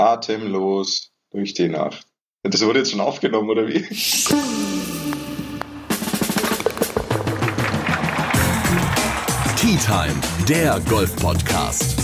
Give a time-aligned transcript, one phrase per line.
[0.00, 2.06] atemlos durch die Nacht.
[2.42, 3.82] Das wurde jetzt schon aufgenommen, oder wie?
[9.56, 10.18] Tea Time,
[10.48, 11.98] der Golf-Podcast.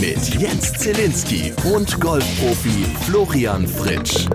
[0.00, 4.28] Mit Jens Zielinski und Golfprofi Florian Fritsch.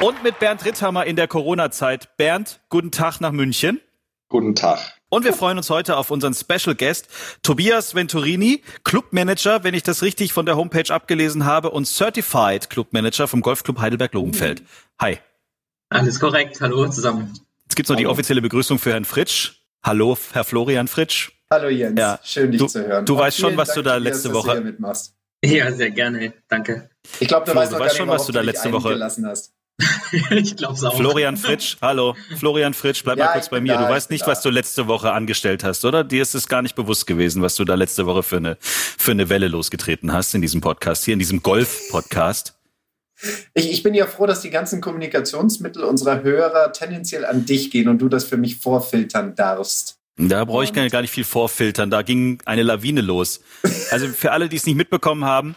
[0.00, 2.16] Und mit Bernd Ritthammer in der Corona-Zeit.
[2.16, 3.80] Bernd, guten Tag nach München.
[4.28, 4.99] Guten Tag.
[5.12, 7.08] Und wir freuen uns heute auf unseren Special Guest,
[7.42, 13.26] Tobias Venturini, Clubmanager, wenn ich das richtig von der Homepage abgelesen habe, und Certified Clubmanager
[13.26, 14.62] vom Golfclub Heidelberg-Lobenfeld.
[15.00, 15.18] Hi.
[15.88, 16.60] Alles korrekt.
[16.60, 17.32] Hallo zusammen.
[17.64, 19.54] Jetzt gibt's noch die offizielle Begrüßung für Herrn Fritsch.
[19.82, 21.30] Hallo, Herr Florian Fritsch.
[21.50, 22.20] Hallo Jens, Ja.
[22.22, 23.04] schön dich Du- zu hören.
[23.04, 25.14] du weißt schon, was du Dank, da Tobias, letzte du Woche- hier mitmachst.
[25.44, 26.34] Ja, sehr gerne.
[26.48, 26.88] Danke.
[27.18, 29.52] Ich glaube, du Flo, weißt du weißt schon, was du da letzte Woche- hast.
[30.30, 30.96] ich glaube auch.
[30.96, 32.16] Florian Fritsch, hallo.
[32.38, 33.74] Florian Fritsch, bleib Ja, mal kurz bei mir.
[33.74, 34.28] da, Du weißt nicht, da.
[34.28, 36.04] was du letzte Woche angestellt hast, oder?
[36.04, 39.12] Dir ist es gar nicht bewusst gewesen, was du da letzte Woche für eine, für
[39.12, 42.54] eine Welle losgetreten hast in diesem Podcast, hier in diesem Golf-Podcast.
[43.54, 47.88] Ich, ich bin ja froh, dass die ganzen Kommunikationsmittel unserer Hörer tendenziell an dich gehen
[47.88, 49.96] und du das für mich vorfiltern darfst.
[50.16, 51.90] Da brauche ich gar gar nicht viel vorfiltern.
[51.90, 53.40] Da ging eine Lawine los.
[53.90, 55.54] Also für alle, die es nicht mitbekommen haben,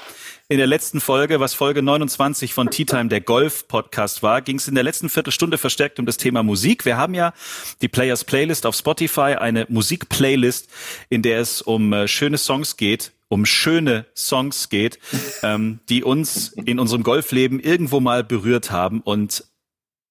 [0.49, 4.67] in der letzten Folge, was Folge 29 von Tea Time, der Golf-Podcast war, ging es
[4.67, 6.83] in der letzten Viertelstunde verstärkt um das Thema Musik.
[6.83, 7.33] Wir haben ja
[7.81, 10.69] die Players Playlist auf Spotify, eine Musik-Playlist,
[11.09, 15.00] in der es um äh, schöne Songs geht, um schöne Songs geht,
[15.44, 19.00] ähm, die uns in unserem Golfleben irgendwo mal berührt haben.
[19.00, 19.45] Und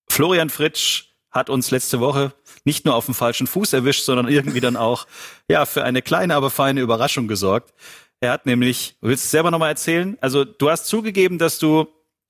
[0.08, 2.33] Florian Fritsch hat uns letzte Woche
[2.64, 5.06] nicht nur auf dem falschen Fuß erwischt, sondern irgendwie dann auch
[5.48, 7.72] ja für eine kleine, aber feine Überraschung gesorgt.
[8.22, 10.16] Er hat nämlich, willst du es selber nochmal erzählen?
[10.20, 11.88] Also du hast zugegeben, dass du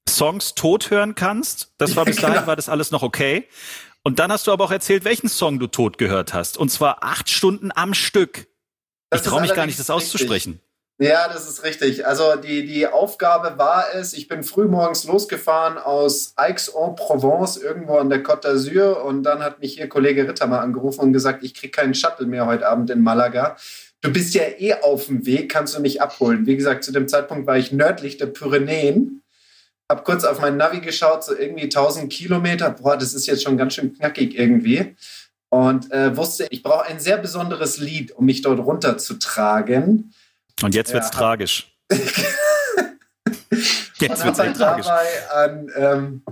[0.08, 1.74] Songs tot hören kannst.
[1.76, 2.46] Das war bis dahin, Genau.
[2.46, 3.46] war das alles noch okay.
[4.02, 6.56] Und dann hast du aber auch erzählt, welchen Song du tot gehört hast.
[6.56, 8.46] Und zwar acht Stunden am Stück.
[9.10, 10.62] Das ich traue mich gar nicht, das auszusprechen.
[10.98, 12.06] Ja, das ist richtig.
[12.06, 18.08] Also die, die Aufgabe war es, ich bin früh morgens losgefahren aus Aix-en-Provence, irgendwo an
[18.08, 21.70] der Côte d'Azur und dann hat mich hier Kollege Rittermer angerufen und gesagt, ich kriege
[21.70, 23.56] keinen Shuttle mehr heute Abend in Malaga.
[24.02, 26.44] Du bist ja eh auf dem Weg, kannst du mich abholen.
[26.46, 29.22] Wie gesagt, zu dem Zeitpunkt war ich nördlich der Pyrenäen,
[29.88, 32.70] hab kurz auf mein Navi geschaut, so irgendwie 1000 Kilometer.
[32.70, 34.96] Boah, das ist jetzt schon ganz schön knackig irgendwie.
[35.50, 40.12] Und äh, wusste, ich brauche ein sehr besonderes Lied, um mich dort runterzutragen.
[40.62, 41.18] Und jetzt wird's Ja.
[41.18, 41.72] tragisch.
[41.92, 42.02] jetzt
[44.00, 44.86] und wird's habe dann tragisch.
[45.32, 46.22] an ähm,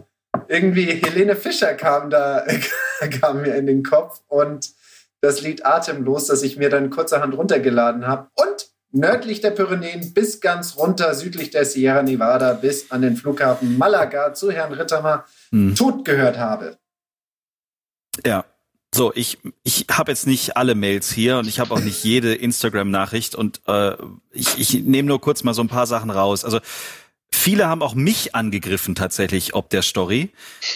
[0.48, 2.44] irgendwie Helene Fischer kam da
[3.20, 4.70] kam mir in den Kopf und
[5.20, 10.40] das Lied Atemlos, das ich mir dann kurzerhand runtergeladen habe und nördlich der Pyrenäen bis
[10.40, 15.74] ganz runter südlich der Sierra Nevada bis an den Flughafen Malaga zu Herrn Rittermer Hm.
[15.74, 16.78] tot gehört habe.
[18.24, 18.44] Ja.
[18.92, 22.34] So, ich, ich habe jetzt nicht alle Mails hier und ich habe auch nicht jede
[22.34, 23.92] Instagram-Nachricht und äh,
[24.32, 26.44] ich, ich nehme nur kurz mal so ein paar Sachen raus.
[26.44, 26.58] Also
[27.32, 30.30] viele haben auch mich angegriffen tatsächlich ob der Story,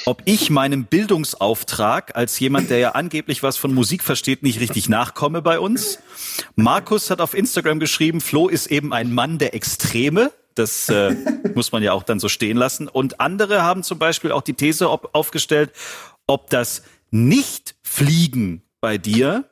[0.06, 4.88] ob ich meinem Bildungsauftrag als jemand, der ja angeblich was von Musik versteht, nicht richtig
[4.88, 5.98] nachkomme bei uns.
[6.56, 10.32] Markus hat auf Instagram geschrieben, Flo ist eben ein Mann der Extreme.
[10.54, 11.14] Das äh,
[11.54, 12.88] muss man ja auch dann so stehen lassen.
[12.88, 15.70] Und andere haben zum Beispiel auch die These ob, aufgestellt,
[16.26, 19.44] ob das Nicht-Fliegen bei dir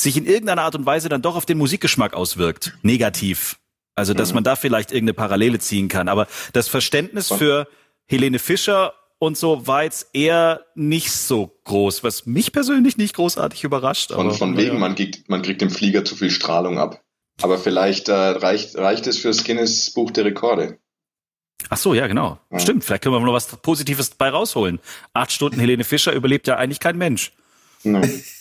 [0.00, 2.76] sich in irgendeiner Art und Weise dann doch auf den Musikgeschmack auswirkt.
[2.82, 3.58] Negativ.
[3.98, 6.08] Also, dass man da vielleicht irgendeine Parallele ziehen kann.
[6.08, 7.66] Aber das Verständnis für
[8.06, 13.64] Helene Fischer und so war jetzt eher nicht so groß, was mich persönlich nicht großartig
[13.64, 14.12] überrascht.
[14.12, 17.02] Von, aber, von wegen, man kriegt, man kriegt dem Flieger zu viel Strahlung ab.
[17.42, 20.78] Aber vielleicht äh, reicht, reicht es fürs Guinness Buch der Rekorde.
[21.68, 22.38] Ach so, ja, genau.
[22.52, 22.60] Ja.
[22.60, 24.78] Stimmt, vielleicht können wir noch was Positives bei rausholen.
[25.12, 27.32] Acht Stunden Helene Fischer überlebt ja eigentlich kein Mensch.
[27.82, 28.08] Ne.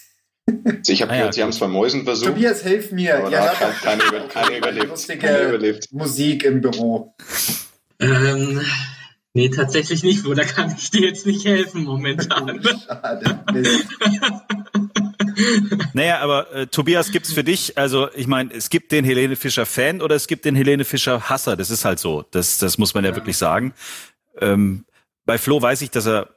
[0.47, 3.17] Also ich habe Ah ja, gehört, sie haben es bei Mäusen versucht, Tobias, hilf mir.
[3.25, 4.87] aber habt hat keine, über- keine überlebt.
[4.89, 5.91] lustige Keine überlebt.
[5.91, 7.13] Musik im Büro.
[7.99, 8.61] Ähm,
[9.33, 12.61] nee, tatsächlich nicht, wo da kann ich dir jetzt nicht helfen momentan.
[12.87, 13.39] Schade.
[15.93, 19.65] Naja, aber äh, Tobias gibt's für dich, also ich meine, es gibt den Helene Fischer
[19.65, 21.55] Fan oder es gibt den Helene Fischer Hasser.
[21.57, 22.23] Das ist halt so.
[22.31, 23.73] Das, das muss man ja, wirklich sagen.
[24.39, 24.85] Ähm,
[25.25, 26.29] bei Flo weiß ich, dass er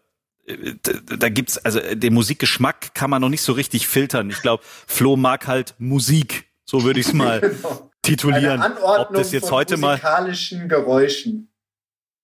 [0.82, 4.30] da, da gibt's also äh, den Musikgeschmack kann man noch nicht so richtig filtern.
[4.30, 6.46] Ich glaube, Flo mag halt Musik.
[6.64, 7.90] So würde ich es mal Genau.
[8.02, 8.62] titulieren.
[8.62, 11.46] Eine Anordnung Ob das jetzt von heute mal musikalischen Geräuschen.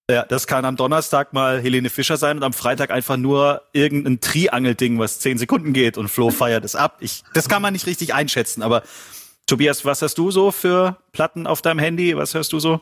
[0.08, 4.20] Ja, das kann am Donnerstag mal Helene Fischer sein und am Freitag einfach nur irgendein
[4.20, 6.98] Triangelding, was zehn Sekunden geht und Flo feiert es ab.
[7.00, 8.82] Ich, das kann man nicht richtig einschätzen, aber
[9.46, 12.16] Tobias, was hast du so für Platten auf deinem Handy?
[12.16, 12.80] Was hörst du so?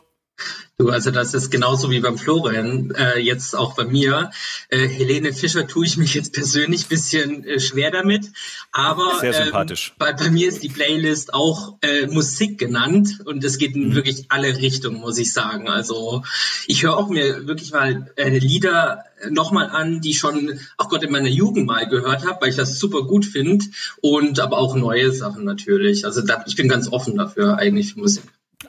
[0.77, 4.31] Du, also das ist genauso wie beim Florian, äh, jetzt auch bei mir.
[4.67, 8.29] Äh, Helene Fischer tue ich mich jetzt persönlich bisschen äh, schwer damit,
[8.73, 9.91] aber Sehr sympathisch.
[9.91, 13.89] Ähm, bei, bei mir ist die Playlist auch äh, Musik genannt und es geht in
[13.89, 13.95] Mhm.
[13.95, 15.69] wirklich alle Richtungen, muss ich sagen.
[15.69, 16.23] Also
[16.67, 21.11] ich höre auch mir wirklich mal äh, Lieder nochmal an, die schon, ach Gott, in
[21.11, 23.65] meiner Jugend mal gehört habe, weil ich das super gut finde
[24.01, 26.05] und aber auch neue Sachen natürlich.
[26.05, 28.23] Also da, ich bin ganz offen dafür eigentlich für Musik.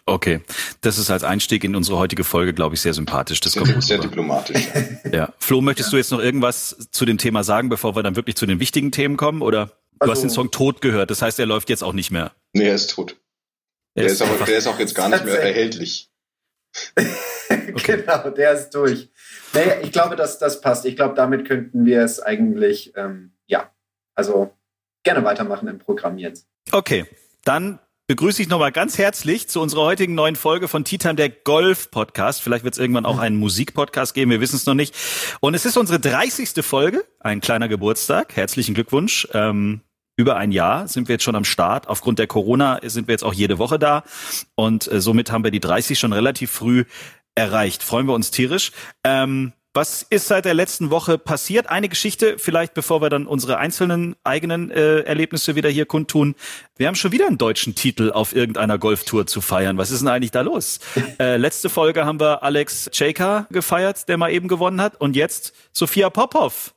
[0.08, 0.40] Okay,
[0.82, 3.40] das ist als Einstieg in unsere heutige Folge, glaube ich, sehr sympathisch.
[3.40, 4.06] Das kommt Sehr, gut sehr rüber.
[4.08, 4.68] diplomatisch.
[5.12, 5.32] Ja.
[5.38, 8.46] Flo, möchtest du jetzt noch irgendwas zu dem Thema sagen, bevor wir dann wirklich zu
[8.46, 9.42] den wichtigen Themen kommen?
[9.42, 12.12] Oder du Also- hast den Song tot gehört, das heißt, er läuft jetzt auch nicht
[12.12, 12.32] mehr.
[12.52, 13.16] Nee, er ist tot.
[13.94, 16.08] Er Der ist, auch, der ist auch jetzt gar nicht mehr erhältlich.
[17.84, 19.08] genau, der ist durch.
[19.54, 20.84] Nee, ich glaube, dass das passt.
[20.84, 23.72] Ich glaube, damit könnten wir es eigentlich, ähm, ja,
[24.14, 24.52] also
[25.02, 26.46] gerne weitermachen im Programm jetzt.
[26.72, 27.06] Okay,
[27.44, 31.28] dann begrüße ich nochmal ganz herzlich zu unserer heutigen neuen Folge von Tea Time, der
[31.28, 32.40] Golf-Podcast.
[32.40, 34.94] Vielleicht wird es irgendwann auch einen Musik-Podcast geben, wir wissen es noch nicht.
[35.40, 36.64] Und es ist unsere 30.
[36.64, 38.36] Folge, ein kleiner Geburtstag.
[38.36, 39.26] Herzlichen Glückwunsch.
[39.32, 39.80] Ähm,
[40.16, 41.88] über ein Jahr sind wir jetzt schon am Start.
[41.88, 44.04] Aufgrund der Corona sind wir jetzt auch jede Woche da.
[44.54, 46.84] Und äh, somit haben wir die 30 schon relativ früh
[47.34, 47.82] erreicht.
[47.82, 48.70] Freuen wir uns tierisch.
[49.02, 51.68] Ähm, was ist seit der letzten Woche passiert?
[51.68, 56.34] Eine Geschichte, vielleicht bevor wir dann unsere einzelnen eigenen äh, Erlebnisse wieder hier kundtun.
[56.76, 59.76] Wir haben schon wieder einen deutschen Titel auf irgendeiner Golftour zu feiern.
[59.76, 60.80] Was ist denn eigentlich da los?
[61.20, 64.98] äh, letzte Folge haben wir Alex Chaka gefeiert, der mal eben gewonnen hat.
[64.98, 66.74] Und jetzt Sophia Popov.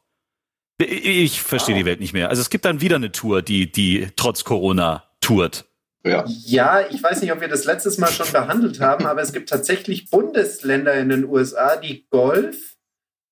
[0.78, 2.30] Ich, verstehe die Welt nicht mehr.
[2.30, 5.66] Also es gibt dann wieder eine Tour, die, die trotz Corona tourt.
[6.06, 6.26] Ja.
[6.28, 9.50] Ja, ich weiß nicht, ob wir das letztes Mal schon behandelt haben, aber es gibt
[9.50, 12.76] tatsächlich Bundesländer in den USA, die Golf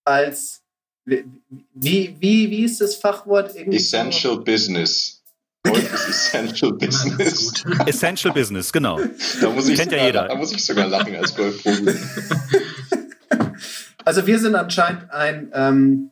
[0.08, 0.62] als
[1.06, 1.24] wie,
[2.20, 3.56] wie, wie ist das Fachwort?
[3.56, 5.14] Irgendwie so- Essential Business.
[5.64, 7.34] Golf ist Essential Ja, Business.
[7.42, 7.88] ist gut.
[7.88, 9.00] Essential Business, genau.
[9.42, 10.28] Da muss, ich Kennt ja sogar, jeder.
[10.30, 11.86] da muss ich sogar lachen als Golfprofi.
[14.06, 16.12] Also wir sind anscheinend ein, ähm,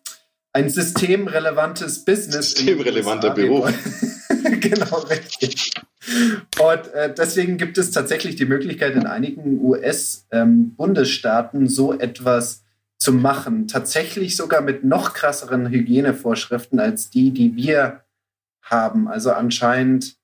[0.51, 2.51] ein systemrelevantes Business.
[2.51, 3.71] Systemrelevanter Beruf.
[4.59, 5.71] genau, richtig.
[6.59, 12.64] Und äh, deswegen gibt es tatsächlich die Möglichkeit, in einigen US-Bundesstaaten so etwas
[12.97, 13.67] zu machen.
[13.67, 18.01] Tatsächlich sogar mit noch krasseren Hygienevorschriften als die, die wir
[18.61, 19.07] haben.
[19.07, 20.15] Also anscheinend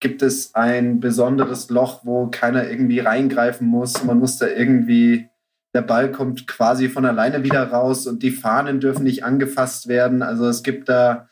[0.00, 4.04] gibt es ein besonderes Loch, wo keiner irgendwie reingreifen muss.
[4.04, 5.28] Man muss da irgendwie,
[5.74, 10.22] der Ball kommt quasi von alleine wieder raus und die Fahnen dürfen nicht angefasst werden.
[10.22, 11.28] Also es gibt da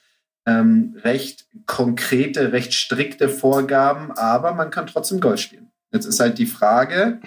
[0.47, 5.71] ähm, recht konkrete, recht strikte Vorgaben, aber man kann trotzdem Golf spielen.
[5.93, 7.21] Jetzt ist halt die Frage,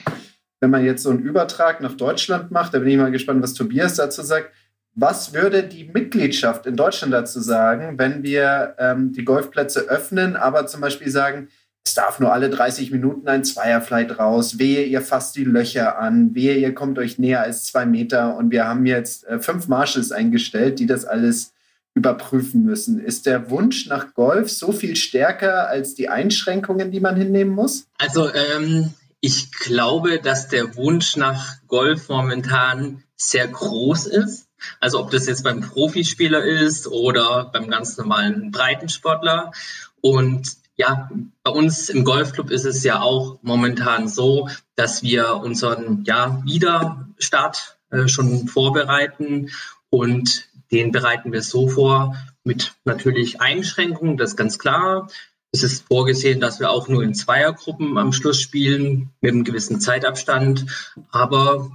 [0.60, 3.54] wenn man jetzt so einen Übertrag nach Deutschland macht, da bin ich mal gespannt, was
[3.54, 4.52] Tobias dazu sagt.
[5.00, 10.66] Was würde die Mitgliedschaft in Deutschland dazu sagen, wenn wir ähm, die Golfplätze öffnen, aber
[10.66, 11.50] zum Beispiel sagen,
[11.86, 16.34] es darf nur alle 30 Minuten ein Zweierflight raus, wehe, ihr fasst die Löcher an,
[16.34, 20.12] wehe, ihr kommt euch näher als zwei Meter und wir haben jetzt äh, fünf Marshals
[20.12, 21.54] eingestellt, die das alles
[21.94, 23.00] überprüfen müssen.
[23.00, 27.88] Ist der Wunsch nach Golf so viel stärker als die Einschränkungen, die man hinnehmen muss?
[27.98, 28.94] Also ähm,
[29.28, 34.48] ich glaube, dass der Wunsch nach Golf momentan sehr groß ist.
[34.80, 39.52] Also ob das jetzt beim Profispieler ist oder beim ganz normalen Breitensportler.
[40.00, 41.10] Und ja,
[41.44, 47.80] bei uns im Golfclub ist es ja auch momentan so, dass wir unseren ja, Wiederstart
[47.90, 49.50] äh, schon vorbereiten
[49.90, 52.16] und den bereiten wir so vor
[52.46, 55.10] mit natürlich Einschränkungen, das ist ganz klar.
[55.58, 59.80] Es ist vorgesehen, dass wir auch nur in Zweiergruppen am Schluss spielen, mit einem gewissen
[59.80, 60.66] Zeitabstand.
[61.10, 61.72] Aber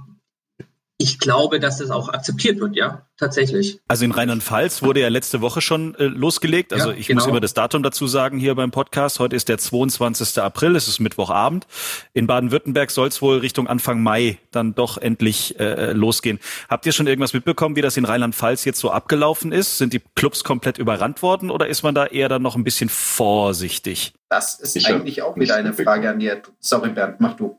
[1.03, 3.79] ich glaube, dass das auch akzeptiert wird, ja, tatsächlich.
[3.89, 6.71] Also in Rheinland-Pfalz wurde ja letzte Woche schon äh, losgelegt.
[6.71, 7.19] Also Ja, ich genau.
[7.19, 9.19] muss immer das Datum dazu sagen hier beim Podcast.
[9.19, 10.41] Heute ist der 22.
[10.41, 11.67] April, es ist Mittwochabend.
[12.13, 16.39] In Baden-Württemberg soll es wohl Richtung Anfang Mai dann doch endlich äh, losgehen.
[16.69, 19.77] Habt ihr schon irgendwas mitbekommen, wie das in Rheinland-Pfalz jetzt so abgelaufen ist?
[19.77, 22.87] Sind die Clubs komplett überrannt worden oder ist man da eher dann noch ein bisschen
[22.89, 24.13] vorsichtig?
[24.29, 25.73] Das ist Ich eigentlich auch wieder eine.
[25.73, 26.41] Frage an dir.
[26.59, 27.57] Sorry, Bernd, mach du.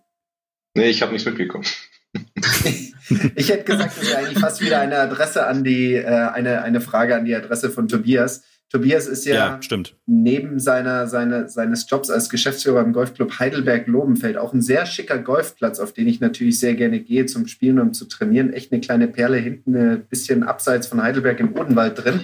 [0.75, 1.67] Nee, ich habe nichts mitbekommen.
[3.37, 6.81] Ich hätte gesagt, das wäre eigentlich fast wieder eine Adresse an die, äh, eine, eine
[6.81, 8.43] Frage an die Adresse von Tobias.
[8.71, 9.95] Tobias ist ja, stimmt.
[10.07, 15.79] neben seiner, seine, seines Jobs als Geschäftsführer im Golfclub Heidelberg-Lobenfeld auch ein sehr schicker Golfplatz,
[15.81, 18.53] auf den ich natürlich sehr gerne gehe zum Spielen und zu trainieren.
[18.55, 22.21] Echt eine kleine Perle hinten, ein bisschen abseits von Heidelberg im Odenwald drin.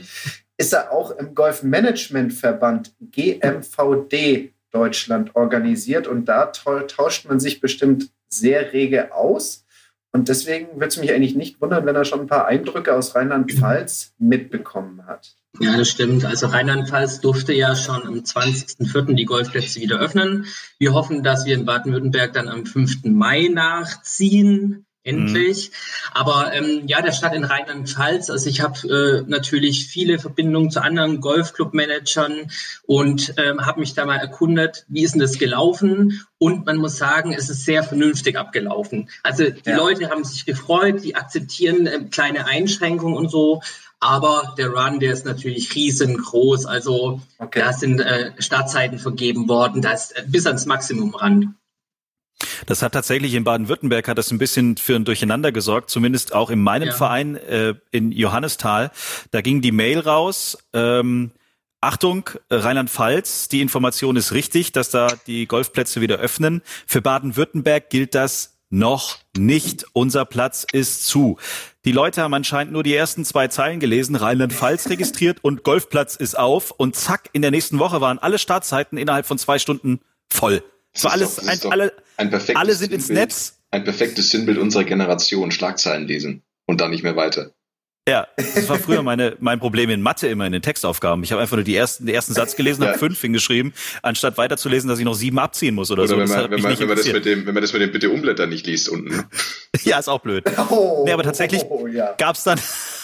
[0.56, 8.10] Ist er auch im Golfmanagementverband GMVD Deutschland organisiert und da tau- tauscht man sich bestimmt
[8.28, 9.59] sehr rege aus.
[10.12, 13.14] Und deswegen würde es mich eigentlich nicht wundern, wenn er schon ein paar Eindrücke aus
[13.14, 15.36] Rheinland-Pfalz mitbekommen hat.
[15.60, 16.24] Ja, das stimmt.
[16.24, 19.14] Also Rheinland-Pfalz durfte ja schon am 20.04.
[19.14, 20.46] die Golfplätze wieder öffnen.
[20.78, 23.04] Wir hoffen, dass wir in Baden-Württemberg dann am 5.
[23.04, 24.86] Mai nachziehen.
[25.02, 25.70] Endlich.
[25.70, 25.74] Mhm.
[26.12, 30.82] Aber ähm, ja, der Stadt in Rheinland-Pfalz, also ich habe äh, natürlich viele Verbindungen zu
[30.82, 32.50] anderen Golfclub-Managern
[32.86, 36.26] und ähm, habe mich da mal erkundet, wie ist denn das gelaufen?
[36.36, 39.08] Und man muss sagen, es ist sehr vernünftig abgelaufen.
[39.22, 39.76] Also die ja.
[39.76, 43.62] Leute haben sich gefreut, die akzeptieren äh, kleine Einschränkungen und so.
[44.00, 46.66] Aber der Run, der ist natürlich riesengroß.
[46.66, 47.60] Also okay.
[47.60, 51.54] da sind äh, Startzeiten vergeben worden, da ist äh, bis ans Maximum ran.
[52.66, 56.50] Das hat tatsächlich in Baden-Württemberg hat das ein bisschen für ein Durcheinander gesorgt, zumindest auch
[56.50, 56.94] in meinem ja.
[56.94, 58.90] Verein äh, in Johannisthal.
[59.30, 60.58] Da ging die Mail raus.
[60.72, 61.32] Ähm,
[61.82, 66.62] Achtung, Rheinland-Pfalz, die Information ist richtig, dass da die Golfplätze wieder öffnen.
[66.86, 69.86] Für Baden-Württemberg gilt das noch nicht.
[69.94, 71.38] Unser Platz ist zu.
[71.84, 76.38] Die Leute haben anscheinend nur die ersten zwei Zeilen gelesen, Rheinland-Pfalz registriert und Golfplatz ist
[76.38, 80.62] auf und zack, in der nächsten Woche waren alle Startzeiten innerhalb von zwei Stunden voll.
[81.00, 83.58] Es war alles, doch, ein, alle, ein alle sind ins Netz.
[83.70, 87.52] Ein perfektes Sinnbild unserer Generation, Schlagzeilen lesen und dann nicht mehr weiter.
[88.08, 91.22] Ja, das war früher meine, mein Problem in Mathe immer in den Textaufgaben.
[91.22, 94.88] Ich habe einfach nur die ersten, den ersten Satz gelesen, habe fünf hingeschrieben, anstatt weiterzulesen,
[94.88, 96.18] dass ich noch sieben abziehen muss oder, oder so.
[96.18, 98.10] Wenn man, wenn man, wenn man das mit dem, wenn man das mit dem bitte
[98.10, 99.26] umblättern nicht liest unten.
[99.84, 100.44] ja, ist auch blöd.
[100.70, 102.14] Oh, nee, aber tatsächlich oh, ja.
[102.18, 102.58] gab's dann,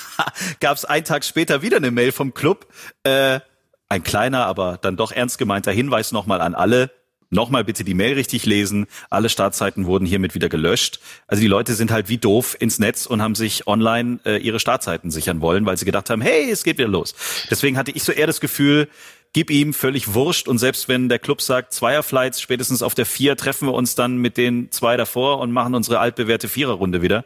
[0.60, 2.66] gab's einen Tag später wieder eine Mail vom Club.
[3.04, 3.40] Äh,
[3.88, 6.90] ein kleiner, aber dann doch ernst gemeinter Hinweis nochmal an alle.
[7.30, 8.86] Nochmal bitte die Mail richtig lesen.
[9.10, 11.00] Alle Startzeiten wurden hiermit wieder gelöscht.
[11.26, 14.60] Also die Leute sind halt wie doof ins Netz und haben sich online äh, ihre
[14.60, 17.14] Startzeiten sichern wollen, weil sie gedacht haben, hey, es geht wieder los.
[17.50, 18.88] Deswegen hatte ich so eher das Gefühl,
[19.32, 23.36] gib ihm völlig wurscht und selbst wenn der Club sagt, Zweierflights, spätestens auf der Vier
[23.36, 27.24] treffen wir uns dann mit den zwei davor und machen unsere altbewährte Viererrunde wieder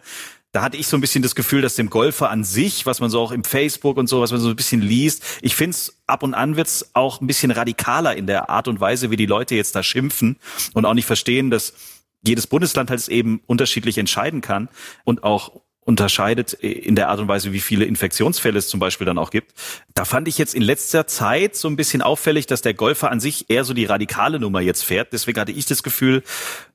[0.52, 3.08] da hatte ich so ein bisschen das Gefühl, dass dem Golfer an sich, was man
[3.08, 6.00] so auch im Facebook und so, was man so ein bisschen liest, ich finde es
[6.06, 9.26] ab und an wird's auch ein bisschen radikaler in der Art und Weise, wie die
[9.26, 10.38] Leute jetzt da schimpfen
[10.74, 11.74] und auch nicht verstehen, dass
[12.22, 14.68] jedes Bundesland halt eben unterschiedlich entscheiden kann
[15.04, 19.18] und auch unterscheidet in der Art und Weise, wie viele Infektionsfälle es zum Beispiel dann
[19.18, 19.52] auch gibt.
[19.94, 23.18] Da fand ich jetzt in letzter Zeit so ein bisschen auffällig, dass der Golfer an
[23.18, 25.12] sich eher so die radikale Nummer jetzt fährt.
[25.12, 26.22] Deswegen hatte ich das Gefühl,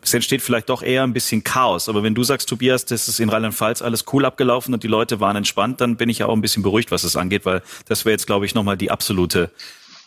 [0.01, 1.87] es entsteht vielleicht doch eher ein bisschen Chaos.
[1.87, 5.19] Aber wenn du sagst, Tobias, das ist in Rheinland-Pfalz alles cool abgelaufen und die Leute
[5.19, 8.05] waren entspannt, dann bin ich ja auch ein bisschen beruhigt, was das angeht, weil das
[8.05, 9.51] wäre jetzt, glaube ich, nochmal die absolute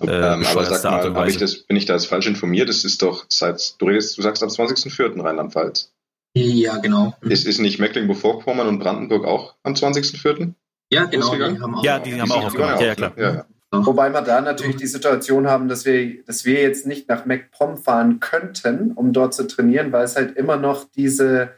[0.00, 2.68] äh, ähm, aber sag mal, ich das, bin ich da jetzt falsch informiert?
[2.68, 5.20] Das ist doch seit, du redest, du sagst am 20.04.
[5.20, 5.90] Rheinland-Pfalz.
[6.38, 7.14] Ja, genau.
[7.22, 10.52] Ist, ist nicht Mecklenburg-Vorpommern und Brandenburg auch am 20.04.?
[10.90, 11.34] Ja, genau.
[11.34, 12.80] Die haben auch, ja, die, die haben auch aufgemacht.
[12.80, 13.12] Ja, ja, klar.
[13.16, 13.44] Ja, ja.
[13.70, 17.76] Wobei wir da natürlich die Situation haben, dass wir, dass wir jetzt nicht nach MacPom
[17.76, 21.50] fahren könnten, um dort zu trainieren, weil es halt immer noch diese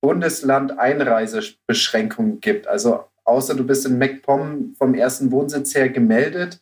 [0.00, 2.68] Bundesland-Einreisebeschränkung gibt.
[2.68, 6.60] Also außer du bist in MacPom vom ersten Wohnsitz her gemeldet,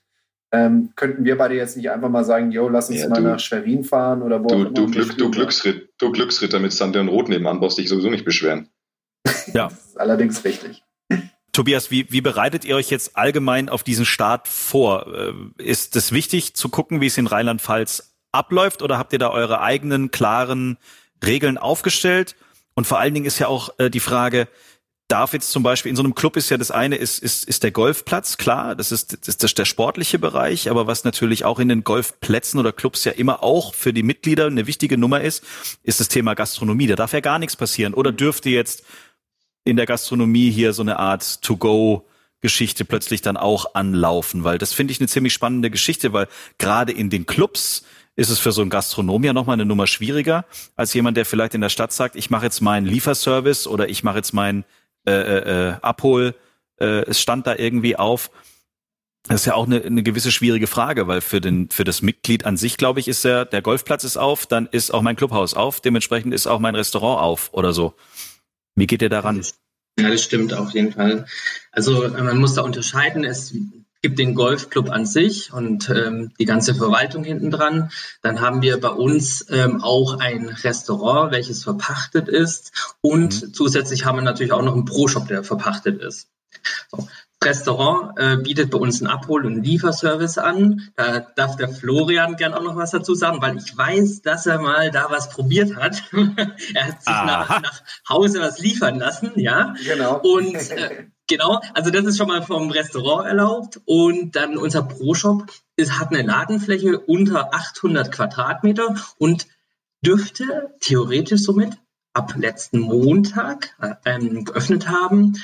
[0.55, 3.29] ähm, könnten wir beide jetzt nicht einfach mal sagen, yo, lass uns ja, mal du,
[3.29, 7.09] nach Schwerin fahren oder wo du, du, Glück, du, Glücksritt, du Glücksritter mit Sander und
[7.09, 8.69] Rot nebenan brauchst dich sowieso nicht beschweren.
[9.53, 9.69] Ja.
[9.69, 10.85] das ist allerdings richtig.
[11.51, 15.07] Tobias, wie, wie bereitet ihr euch jetzt allgemein auf diesen Start vor?
[15.13, 15.33] Äh,
[15.63, 19.61] ist es wichtig zu gucken, wie es in Rheinland-Pfalz abläuft oder habt ihr da eure
[19.61, 20.79] eigenen klaren
[21.25, 22.37] Regeln aufgestellt?
[22.75, 24.49] Und vor allen Dingen ist ja auch äh, die Frage,
[25.09, 27.63] darf jetzt zum Beispiel in so einem Club ist ja das eine ist ist ist
[27.63, 31.69] der Golfplatz klar das ist das ist der sportliche Bereich aber was natürlich auch in
[31.69, 35.45] den Golfplätzen oder Clubs ja immer auch für die Mitglieder eine wichtige Nummer ist
[35.83, 36.87] ist das Thema Gastronomie.
[36.87, 37.95] Da darf ja gar nichts passieren.
[37.95, 38.85] Oder dürfte jetzt
[39.65, 42.07] in der Gastronomie hier so eine Art to go
[42.41, 44.45] Geschichte plötzlich dann auch anlaufen?
[44.45, 47.85] Weil das finde ich eine ziemlich spannende Geschichte weil gerade in den Clubs
[48.17, 50.45] ist es für so einen Gastronom ja nochmal eine Nummer schwieriger
[50.77, 54.05] als jemand, der vielleicht in der Stadt sagt, ich mache jetzt meinen Lieferservice oder ich
[54.05, 54.65] mache jetzt meinen
[55.07, 56.35] äh, äh, äh, Abhol,
[56.81, 58.31] äh, es stand da irgendwie auf.
[59.27, 62.45] Das ist ja auch eine, eine gewisse schwierige Frage, weil für den für das Mitglied
[62.45, 65.55] an sich, glaube ich, ist ja der Golfplatz ist auf, dann ist auch mein Clubhaus
[65.55, 67.95] auf, dementsprechend ist auch mein Restaurant auf oder so.
[68.75, 69.43] Wie geht ihr daran?
[69.99, 71.27] Ja, das stimmt auf jeden Fall.
[71.71, 73.25] Also man muss da unterscheiden.
[73.25, 73.55] Es
[74.05, 77.91] gibt den Golfclub an sich und ähm, die ganze Verwaltung hinten dran.
[78.21, 82.95] Dann haben wir bei uns ähm, auch ein Restaurant, welches verpachtet ist.
[83.01, 83.55] Und mhm.
[83.55, 86.29] zusätzlich haben wir natürlich auch noch einen Pro-Shop, der verpachtet ist.
[86.91, 87.09] So.
[87.43, 90.91] Restaurant äh, bietet bei uns einen Abhol- und Lieferservice an.
[90.97, 94.61] Da darf der Florian gern auch noch was dazu sagen, weil ich weiß, dass er
[94.61, 96.03] mal da was probiert hat.
[96.75, 99.73] er hat sich nach, nach, Hause was liefern lassen, ja.
[99.83, 100.21] Genau.
[100.21, 105.47] Und äh, Genau, also das ist schon mal vom Restaurant erlaubt und dann unser Pro-Shop
[105.91, 109.47] hat eine Ladenfläche unter 800 Quadratmeter und
[110.05, 111.79] dürfte theoretisch somit
[112.13, 115.35] ab letzten Montag ähm, geöffnet haben.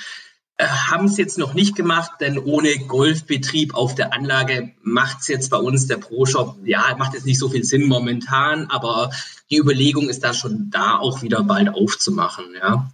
[0.61, 5.29] Äh, haben es jetzt noch nicht gemacht, denn ohne Golfbetrieb auf der Anlage macht es
[5.29, 9.11] jetzt bei uns der Pro-Shop, ja, macht jetzt nicht so viel Sinn momentan, aber
[9.51, 12.91] die Überlegung ist da schon da, auch wieder bald aufzumachen, ja.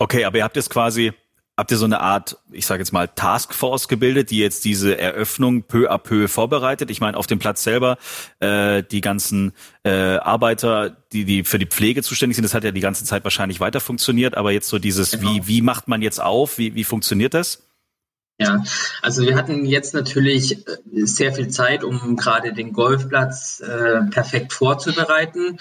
[0.00, 1.12] Okay, aber ihr habt jetzt quasi
[1.58, 5.64] habt ihr so eine Art, ich sage jetzt mal, Taskforce gebildet, die jetzt diese Eröffnung
[5.64, 6.88] peu à peu vorbereitet?
[6.88, 7.98] Ich meine, auf dem Platz selber,
[8.38, 12.70] äh, die ganzen äh, Arbeiter, die, die für die Pflege zuständig sind, das hat ja
[12.70, 15.34] die ganze Zeit wahrscheinlich weiter funktioniert, aber jetzt so dieses, genau.
[15.34, 16.58] wie, wie macht man jetzt auf?
[16.58, 17.64] Wie, wie funktioniert das?
[18.40, 18.62] Ja,
[19.02, 24.52] also wir hatten jetzt natürlich äh, sehr viel Zeit, um gerade den Golfplatz äh, perfekt
[24.52, 25.58] vorzubereiten.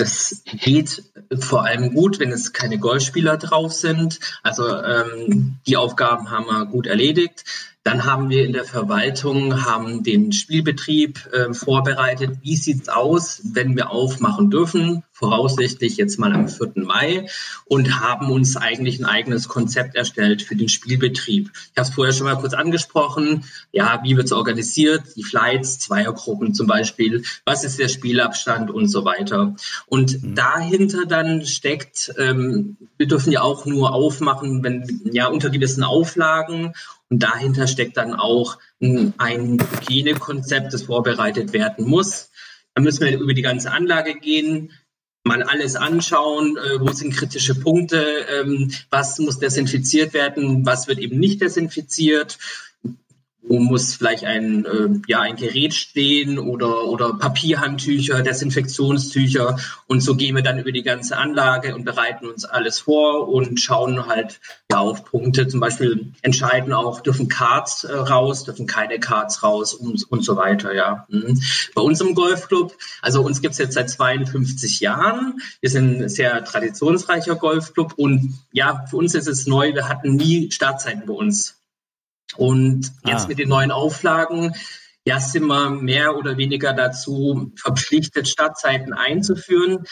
[0.00, 1.02] Das geht
[1.40, 4.18] vor allem gut, wenn es keine Golfspieler drauf sind.
[4.42, 7.44] Also ähm, die Aufgaben haben wir gut erledigt.
[7.82, 12.38] Dann haben wir in der Verwaltung haben den Spielbetrieb äh, vorbereitet.
[12.42, 15.02] Wie sieht's aus, wenn wir aufmachen dürfen?
[15.12, 16.72] Voraussichtlich jetzt mal am 4.
[16.74, 17.26] Mai
[17.64, 21.50] und haben uns eigentlich ein eigenes Konzept erstellt für den Spielbetrieb.
[21.54, 23.44] Ich habe es vorher schon mal kurz angesprochen.
[23.72, 25.02] Ja, wie wird's organisiert?
[25.16, 27.22] Die Flights, Zweiergruppen zum Beispiel.
[27.46, 29.56] Was ist der Spielabstand und so weiter?
[29.86, 30.34] Und mhm.
[30.34, 36.74] dahinter dann steckt, ähm, wir dürfen ja auch nur aufmachen, wenn ja unter gewissen Auflagen
[37.10, 42.30] und dahinter steckt dann auch ein Hygienekonzept, das vorbereitet werden muss.
[42.74, 44.70] Da müssen wir über die ganze Anlage gehen,
[45.24, 50.98] mal alles anschauen, äh, wo sind kritische Punkte, ähm, was muss desinfiziert werden, was wird
[50.98, 52.38] eben nicht desinfiziert
[53.42, 59.58] wo muss vielleicht ein, äh, ja, ein Gerät stehen oder, oder Papierhandtücher, Desinfektionstücher.
[59.86, 63.58] Und so gehen wir dann über die ganze Anlage und bereiten uns alles vor und
[63.58, 65.48] schauen halt ja, auf Punkte.
[65.48, 70.36] Zum Beispiel entscheiden auch, dürfen Cards äh, raus, dürfen keine Cards raus und, und so
[70.36, 70.74] weiter.
[70.74, 71.06] Ja.
[71.08, 71.40] Mhm.
[71.74, 75.40] Bei uns im Golfclub, also uns gibt's jetzt seit 52 Jahren.
[75.60, 80.16] Wir sind ein sehr traditionsreicher Golfclub und ja, für uns ist es neu, wir hatten
[80.16, 81.59] nie Startzeiten bei uns.
[82.36, 83.28] Und jetzt ah.
[83.28, 84.54] mit den neuen Auflagen,
[85.04, 89.84] ja, sind wir mehr oder weniger dazu verpflichtet, Startzeiten einzuführen.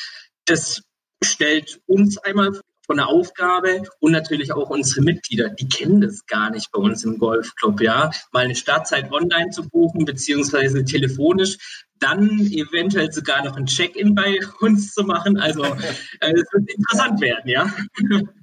[0.45, 0.83] Das
[1.23, 6.51] stellt uns einmal von der Aufgabe und natürlich auch unsere Mitglieder, die kennen das gar
[6.51, 12.31] nicht bei uns im Golfclub, ja, mal eine Startzeit online zu buchen, beziehungsweise telefonisch, dann
[12.47, 15.37] eventuell sogar noch ein Check-in bei uns zu machen.
[15.37, 17.71] Also äh, es wird interessant werden, ja.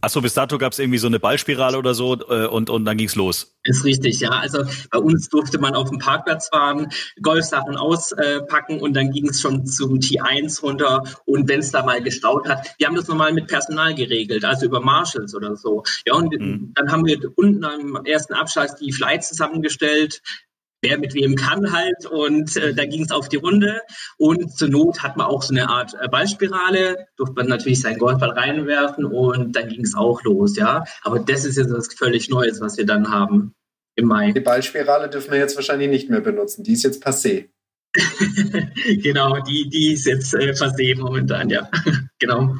[0.00, 2.96] Achso, bis dato gab es irgendwie so eine Ballspirale oder so äh, und, und dann
[2.96, 3.54] ging's los.
[3.64, 4.30] Ist richtig, ja.
[4.30, 6.88] Also bei uns durfte man auf dem Parkplatz fahren,
[7.22, 11.02] Golfsachen auspacken und dann ging es schon zum T1 runter.
[11.26, 14.66] Und wenn es da mal gestaut hat, wir haben das normal mit Personal geregelt, also
[14.66, 15.82] über Marshals oder so.
[16.06, 16.72] Ja, und mhm.
[16.74, 20.22] dann haben wir unten am ersten Abschlag die Flights zusammengestellt,
[20.82, 23.80] wer mit wem kann halt und äh, da ging es auf die Runde
[24.16, 27.98] und zur Not hat man auch so eine Art äh, Ballspirale, durfte man natürlich seinen
[27.98, 30.84] Golfball reinwerfen und dann ging es auch los, ja.
[31.02, 33.54] Aber das ist jetzt was völlig Neues, was wir dann haben
[33.96, 34.32] im Mai.
[34.32, 37.48] Die Ballspirale dürfen wir jetzt wahrscheinlich nicht mehr benutzen, die ist jetzt passé.
[39.02, 41.68] genau, die, die ist jetzt äh, passé momentan, ja.
[42.18, 42.56] genau.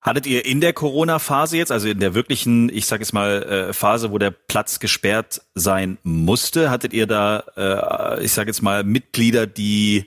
[0.00, 3.72] Hattet ihr in der Corona-Phase jetzt, also in der wirklichen, ich sage jetzt mal, äh,
[3.72, 8.84] Phase, wo der Platz gesperrt sein musste, hattet ihr da, äh, ich sage jetzt mal,
[8.84, 10.06] Mitglieder, die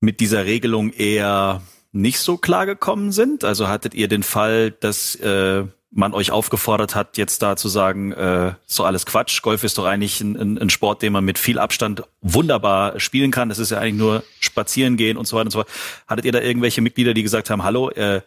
[0.00, 1.60] mit dieser Regelung eher
[1.92, 3.44] nicht so klar gekommen sind?
[3.44, 5.64] Also hattet ihr den Fall, dass äh,
[5.94, 9.84] man euch aufgefordert hat, jetzt da zu sagen, äh, so alles Quatsch, Golf ist doch
[9.84, 13.48] eigentlich ein, ein, Sport, den man mit viel Abstand wunderbar spielen kann.
[13.48, 15.70] Das ist ja eigentlich nur spazieren gehen und so weiter und so fort.
[16.08, 18.22] Hattet ihr da irgendwelche Mitglieder, die gesagt haben, hallo, äh,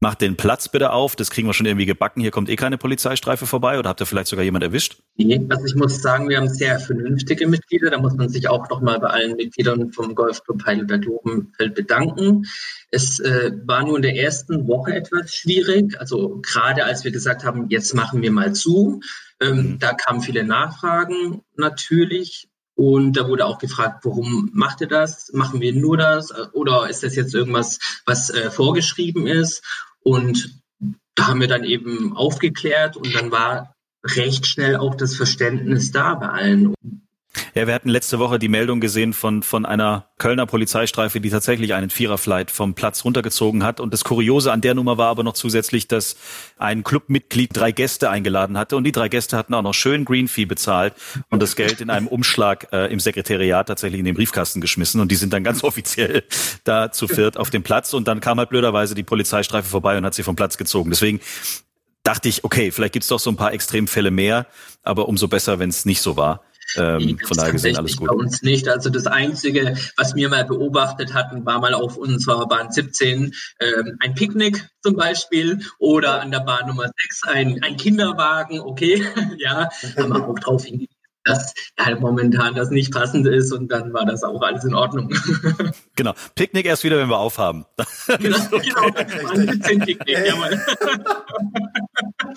[0.00, 2.20] Macht den Platz bitte auf, das kriegen wir schon irgendwie gebacken.
[2.20, 4.98] Hier kommt eh keine Polizeistreife vorbei oder habt ihr vielleicht sogar jemand erwischt?
[5.16, 7.88] Nee, also ich muss sagen, wir haben sehr vernünftige Mitglieder.
[7.88, 12.44] Da muss man sich auch nochmal bei allen Mitgliedern vom Golfclub Heidelberg-Lobenfeld bedanken.
[12.90, 15.98] Es äh, war nur in der ersten Woche etwas schwierig.
[15.98, 19.00] Also gerade als wir gesagt haben, jetzt machen wir mal zu,
[19.40, 19.78] ähm, mhm.
[19.78, 22.50] da kamen viele Nachfragen natürlich.
[22.74, 25.30] Und da wurde auch gefragt, warum macht ihr das?
[25.32, 26.30] Machen wir nur das?
[26.52, 29.62] Oder ist das jetzt irgendwas, was äh, vorgeschrieben ist?
[30.06, 30.60] Und
[31.16, 36.14] da haben wir dann eben aufgeklärt und dann war recht schnell auch das Verständnis da
[36.14, 36.74] bei allen.
[37.54, 41.74] Ja, wir hatten letzte Woche die Meldung gesehen von, von einer Kölner Polizeistreife, die tatsächlich
[41.74, 43.80] einen Viererflight vom Platz runtergezogen hat.
[43.80, 46.16] Und das Kuriose an der Nummer war aber noch zusätzlich, dass
[46.58, 50.28] ein Clubmitglied drei Gäste eingeladen hatte und die drei Gäste hatten auch noch schön Green
[50.28, 50.94] Fee bezahlt
[51.30, 55.10] und das Geld in einem Umschlag äh, im Sekretariat tatsächlich in den Briefkasten geschmissen und
[55.10, 56.24] die sind dann ganz offiziell
[56.64, 60.04] da zu viert auf dem Platz und dann kam halt blöderweise die Polizeistreife vorbei und
[60.04, 60.90] hat sie vom Platz gezogen.
[60.90, 61.20] Deswegen
[62.06, 64.46] dachte ich, okay, vielleicht gibt's doch so ein paar Extremfälle mehr,
[64.82, 66.42] aber umso besser, wenn es nicht so war.
[66.76, 68.08] Ähm, von daher gesehen alles gut.
[68.08, 68.68] Bei uns nicht.
[68.68, 73.96] Also das Einzige, was wir mal beobachtet hatten, war mal auf unserer Bahn 17 ähm,
[74.00, 79.04] ein Picknick zum Beispiel oder an der Bahn Nummer 6 ein, ein Kinderwagen, okay,
[79.38, 80.95] ja, haben wir auch drauf hingewiesen
[81.26, 85.12] dass halt momentan das nicht passend ist und dann war das auch alles in Ordnung.
[85.98, 86.12] Genau.
[86.34, 87.64] Picknick erst wieder, wenn wir aufhaben.
[88.20, 89.56] genau, genau.
[89.62, 90.60] Picknick, jawohl.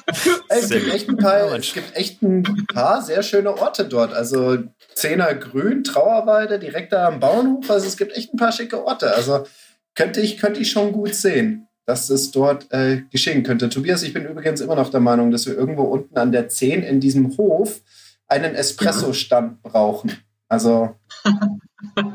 [0.47, 4.13] es, gibt echt ein paar, es gibt echt ein paar sehr schöne Orte dort.
[4.13, 4.59] Also
[4.95, 7.69] Zehner Grün, Trauerweide, direkt da am Bauernhof.
[7.69, 9.13] Also es gibt echt ein paar schicke Orte.
[9.13, 9.45] Also
[9.93, 13.67] könnte ich, könnte ich schon gut sehen, dass es dort äh, geschehen könnte.
[13.67, 16.83] Tobias, ich bin übrigens immer noch der Meinung, dass wir irgendwo unten an der 10
[16.83, 17.81] in diesem Hof
[18.29, 20.17] einen Espresso-Stand brauchen.
[20.47, 20.95] Also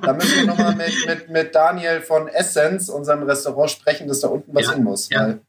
[0.02, 4.28] da müssen wir nochmal mit, mit, mit Daniel von Essence, unserem Restaurant, sprechen, dass da
[4.28, 5.08] unten was ja, hin muss.
[5.10, 5.20] Ja.
[5.20, 5.40] Weil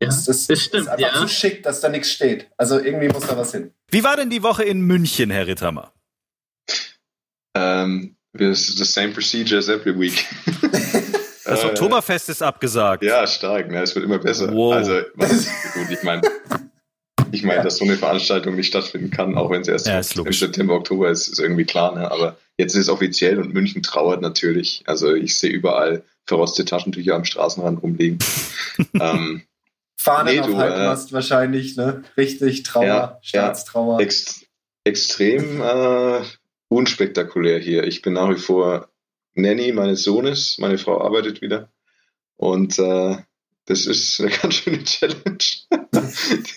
[0.00, 1.20] ja, das, das, das stimmt, ist einfach ja.
[1.20, 2.50] zu schick, dass da nichts steht.
[2.56, 3.72] Also irgendwie muss da was hin.
[3.90, 5.92] Wie war denn die Woche in München, Herr Ritthammer?
[7.56, 10.26] Um, it's the same procedure as every week.
[11.44, 13.04] Das Oktoberfest ist abgesagt.
[13.04, 13.70] Ja, stark.
[13.70, 13.82] Ne?
[13.82, 14.52] Es wird immer besser.
[14.52, 14.74] Wow.
[14.74, 16.22] Also, was, gut, ich meine,
[17.34, 20.32] ich meine, dass so eine Veranstaltung nicht stattfinden kann, auch wenn es erst ja, im
[20.32, 21.94] September, Oktober ist, ist irgendwie klar.
[21.94, 22.10] Ne?
[22.10, 24.82] Aber jetzt ist es offiziell und München trauert natürlich.
[24.86, 28.18] Also ich sehe überall verrostete Taschentücher am Straßenrand rumliegen.
[29.00, 29.42] ähm,
[29.96, 32.04] Fahnen nee, auf Halbmast äh, wahrscheinlich, ne?
[32.16, 34.00] Richtig Trauer, ja, Staatstrauer.
[34.00, 34.44] Ja, ex
[34.84, 36.20] extrem äh,
[36.68, 37.84] unspektakulär hier.
[37.84, 38.90] Ich bin nach wie vor
[39.34, 40.58] Nanny meines Sohnes.
[40.58, 41.70] Meine Frau arbeitet wieder.
[42.36, 43.16] Und äh,
[43.66, 45.38] das ist eine ganz schöne Challenge.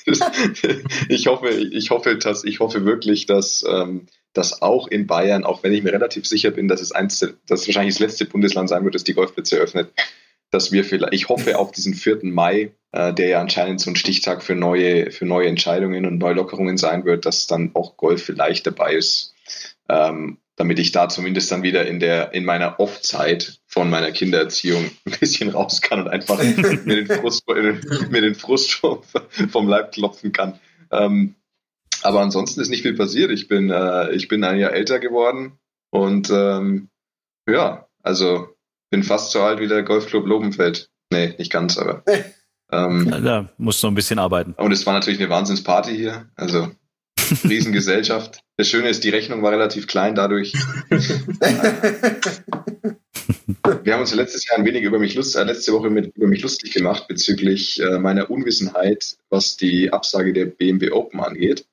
[1.09, 5.63] ich hoffe, ich hoffe, dass, ich hoffe wirklich, dass, ähm, dass auch in Bayern, auch
[5.63, 8.83] wenn ich mir relativ sicher bin, dass es eins, dass wahrscheinlich das letzte Bundesland sein
[8.83, 9.91] wird, das die Golfplätze eröffnet,
[10.51, 12.19] dass wir vielleicht, ich hoffe auf diesen 4.
[12.23, 16.77] Mai, äh, der ja anscheinend so ein Stichtag für neue, für neue Entscheidungen und Neulockerungen
[16.77, 19.33] sein wird, dass dann auch Golf vielleicht dabei ist.
[19.89, 24.85] Ähm, damit ich da zumindest dann wieder in der in meiner Off-Zeit von meiner Kindererziehung
[25.05, 27.47] ein bisschen raus kann und einfach mir den Frust,
[28.09, 29.01] mir den Frust vom,
[29.49, 30.59] vom Leib klopfen kann.
[30.91, 31.35] Ähm,
[32.03, 33.31] aber ansonsten ist nicht viel passiert.
[33.31, 35.59] Ich bin äh, ich bin ein Jahr älter geworden
[35.91, 36.89] und ähm,
[37.47, 38.49] ja, also
[38.89, 40.89] bin fast so alt wie der Golfclub Lobenfeld.
[41.11, 42.03] Nee, nicht ganz, aber
[42.71, 44.53] ähm, da musst du noch ein bisschen arbeiten.
[44.53, 46.29] Und es war natürlich eine Wahnsinnsparty hier.
[46.35, 46.71] Also
[47.43, 48.41] Riesengesellschaft.
[48.57, 50.53] Das Schöne ist, die Rechnung war relativ klein dadurch.
[53.83, 56.27] Wir haben uns letztes Jahr ein wenig über mich lust, äh, letzte Woche mit, über
[56.27, 61.65] mich lustig gemacht bezüglich äh, meiner Unwissenheit, was die Absage der BMW Open angeht.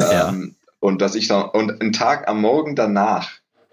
[0.00, 0.28] Ja.
[0.28, 3.30] Ähm, und dass ich da, und einen Tag am Morgen danach,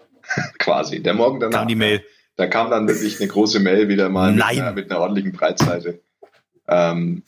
[0.58, 1.60] quasi, der Morgen danach.
[1.60, 2.04] Kam die Mail.
[2.36, 6.00] Da kam dann wirklich eine große Mail wieder mal mit einer, mit einer, ordentlichen Breitseite.
[6.68, 7.22] Ähm,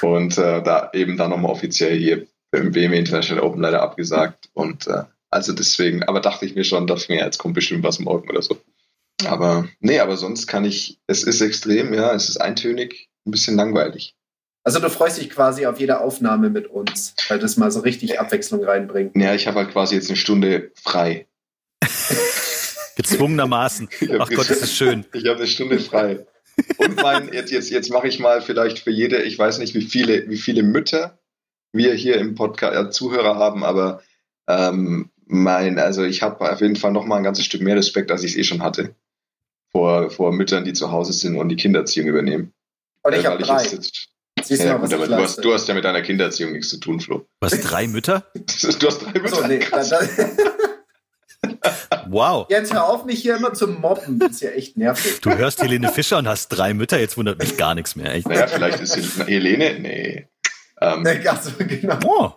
[0.00, 4.50] und äh, da eben dann nochmal offiziell hier im BMW International Open leider abgesagt.
[4.52, 7.98] Und äh, also deswegen, aber dachte ich mir schon, dass mir jetzt kommt bestimmt was
[7.98, 8.58] morgen oder so.
[9.24, 13.56] Aber nee, aber sonst kann ich, es ist extrem, ja, es ist eintönig, ein bisschen
[13.56, 14.14] langweilig.
[14.64, 18.20] Also du freust dich quasi auf jede Aufnahme mit uns, weil das mal so richtig
[18.20, 19.16] Abwechslung reinbringt.
[19.16, 21.26] Ja, ich habe halt quasi jetzt eine Stunde frei.
[22.96, 23.88] Gezwungenermaßen.
[24.18, 25.04] Ach Gott, das ist schön.
[25.14, 26.26] Ich habe eine Stunde frei.
[26.76, 29.82] Und mein, jetzt, jetzt, jetzt mache ich mal vielleicht für jede, ich weiß nicht, wie
[29.82, 31.18] viele, wie viele Mütter
[31.72, 34.02] wir hier im Podcast äh, Zuhörer haben, aber
[34.48, 38.10] ähm, mein, also ich habe auf jeden Fall noch mal ein ganzes Stück mehr Respekt,
[38.10, 38.94] als ich es eh schon hatte.
[39.70, 42.52] Vor, vor Müttern, die zu Hause sind und die Kindererziehung übernehmen.
[43.02, 43.64] Und ich äh, habe drei.
[43.64, 44.10] Jetzt,
[44.42, 47.00] Siehst ja, gut, aber du hast, du hast ja mit deiner Kindererziehung nichts zu tun,
[47.00, 47.26] Flo.
[47.40, 48.24] Was, drei Mütter?
[48.34, 49.36] du hast drei Mütter?
[49.36, 49.60] So, nee,
[52.08, 52.46] wow.
[52.48, 54.18] Jetzt hör auf, mich hier immer zu mobben.
[54.18, 55.20] Das ist ja echt nervig.
[55.20, 58.14] Du hörst Helene Fischer und hast drei Mütter, jetzt wundert mich gar nichts mehr.
[58.14, 58.28] Echt.
[58.28, 60.28] Naja, vielleicht ist Helene, nee.
[60.82, 61.98] Ähm, also, genau.
[62.04, 62.32] Oh.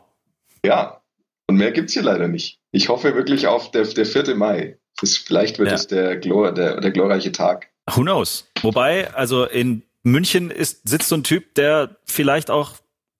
[0.65, 1.01] Ja,
[1.47, 2.59] und mehr gibt es hier leider nicht.
[2.71, 4.35] Ich hoffe wirklich auf der, der 4.
[4.35, 4.77] Mai.
[4.99, 5.75] Das, vielleicht wird ja.
[5.75, 7.67] es der, Glor, der, der glorreiche Tag.
[7.91, 8.49] Who knows?
[8.61, 12.73] Wobei, also in München ist, sitzt so ein Typ, der vielleicht auch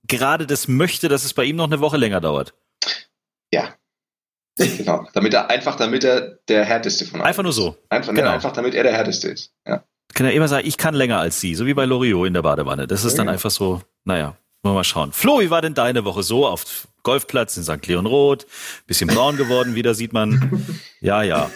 [0.07, 2.53] gerade das möchte, dass es bei ihm noch eine Woche länger dauert.
[3.51, 3.75] Ja.
[4.57, 5.07] genau.
[5.13, 7.75] Damit er, einfach damit er der härteste von allen Einfach nur so.
[7.89, 8.31] Einfach, genau.
[8.31, 9.51] einfach damit er der härteste ist.
[9.67, 9.83] Ja.
[10.13, 12.41] Kann er immer sagen, ich kann länger als sie, so wie bei Loriot in der
[12.41, 12.88] Badewanne.
[12.88, 14.38] Das ist ja, dann einfach so, naja.
[14.65, 15.12] Wollen wir mal schauen.
[15.12, 17.86] Flo, wie war denn deine Woche so auf Golfplatz in St.
[17.86, 18.47] Leon Roth?
[18.88, 20.65] Bisschen braun geworden, wieder sieht man.
[21.01, 21.51] Ja, ja.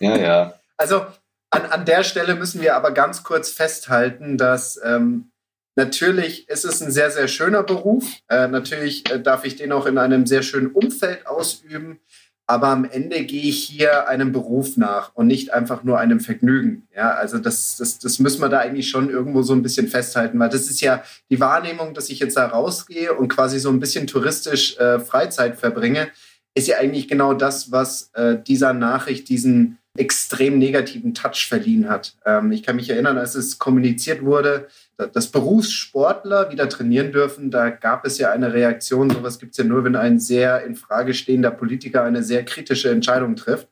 [0.00, 0.54] Ja, ja.
[0.78, 1.04] Also
[1.50, 5.30] an, an der Stelle müssen wir aber ganz kurz festhalten, dass ähm,
[5.76, 8.06] natürlich ist es ein sehr, sehr schöner Beruf.
[8.30, 12.00] Äh, natürlich äh, darf ich den auch in einem sehr schönen Umfeld ausüben
[12.46, 16.86] aber am Ende gehe ich hier einem Beruf nach und nicht einfach nur einem Vergnügen.
[16.94, 20.38] Ja, also das, das, das müssen wir da eigentlich schon irgendwo so ein bisschen festhalten,
[20.38, 23.80] weil das ist ja die Wahrnehmung, dass ich jetzt da rausgehe und quasi so ein
[23.80, 26.08] bisschen touristisch äh, Freizeit verbringe,
[26.54, 32.16] ist ja eigentlich genau das, was äh, dieser Nachricht diesen extrem negativen Touch verliehen hat.
[32.26, 37.70] Ähm, ich kann mich erinnern, als es kommuniziert wurde, dass Berufssportler wieder trainieren dürfen, da
[37.70, 39.10] gab es ja eine Reaktion.
[39.10, 42.90] Sowas gibt es ja nur, wenn ein sehr in Frage stehender Politiker eine sehr kritische
[42.90, 43.68] Entscheidung trifft.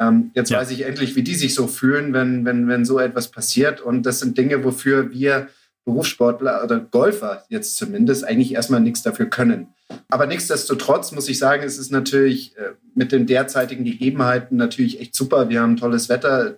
[0.00, 0.58] Ähm, jetzt ja.
[0.58, 3.80] weiß ich endlich, wie die sich so fühlen, wenn, wenn, wenn so etwas passiert.
[3.80, 5.48] Und das sind Dinge, wofür wir
[5.84, 9.68] Berufssportler oder Golfer jetzt zumindest eigentlich erstmal nichts dafür können.
[10.08, 15.14] Aber nichtsdestotrotz muss ich sagen, es ist natürlich äh, mit den derzeitigen Gegebenheiten natürlich echt
[15.14, 15.50] super.
[15.50, 16.56] Wir haben tolles Wetter.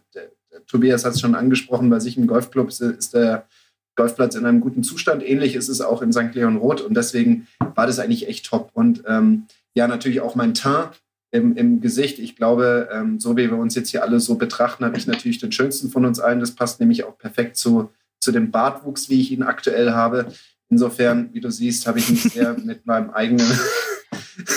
[0.68, 3.46] Tobias hat es schon angesprochen, bei sich im Golfclub ist, ist der
[3.96, 5.26] Golfplatz in einem guten Zustand.
[5.26, 6.34] Ähnlich ist es auch in St.
[6.34, 8.70] Leon Roth und deswegen war das eigentlich echt top.
[8.74, 10.90] Und ähm, ja, natürlich auch mein Teint
[11.32, 12.18] im, im Gesicht.
[12.18, 15.38] Ich glaube, ähm, so wie wir uns jetzt hier alle so betrachten, habe ich natürlich
[15.38, 16.40] den schönsten von uns allen.
[16.40, 17.90] Das passt nämlich auch perfekt zu
[18.26, 20.32] zu dem Bartwuchs, wie ich ihn aktuell habe.
[20.68, 23.46] Insofern, wie du siehst, habe ich mich sehr mit meinem eigenen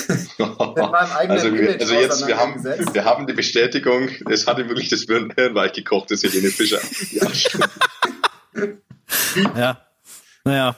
[0.10, 4.68] mit meinem eigenen also, Image also jetzt, wir haben, wir haben die Bestätigung, es hatte
[4.68, 6.80] wirklich das Hirn weich gekocht, das Helene Fischer.
[7.12, 7.28] ja.
[10.46, 10.76] Naja.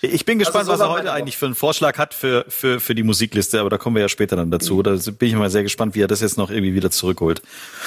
[0.00, 2.80] Ich bin gespannt, also so was er heute eigentlich für einen Vorschlag hat für, für,
[2.80, 4.82] für die Musikliste, aber da kommen wir ja später dann dazu.
[4.82, 7.42] Da bin ich mal sehr gespannt, wie er das jetzt noch irgendwie wieder zurückholt.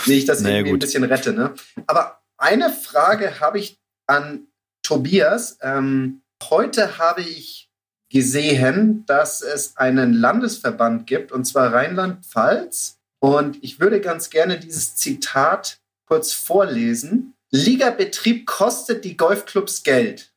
[0.06, 0.78] Wie ich das naja, irgendwie gut.
[0.78, 1.54] ein bisschen rette, ne?
[1.88, 4.48] Aber eine Frage habe ich an
[4.84, 5.58] Tobias.
[5.62, 7.70] Ähm, heute habe ich
[8.10, 12.98] gesehen, dass es einen Landesverband gibt, und zwar Rheinland-Pfalz.
[13.20, 17.35] Und ich würde ganz gerne dieses Zitat kurz vorlesen.
[17.56, 20.34] Ligabetrieb kostet die Golfclubs Geld.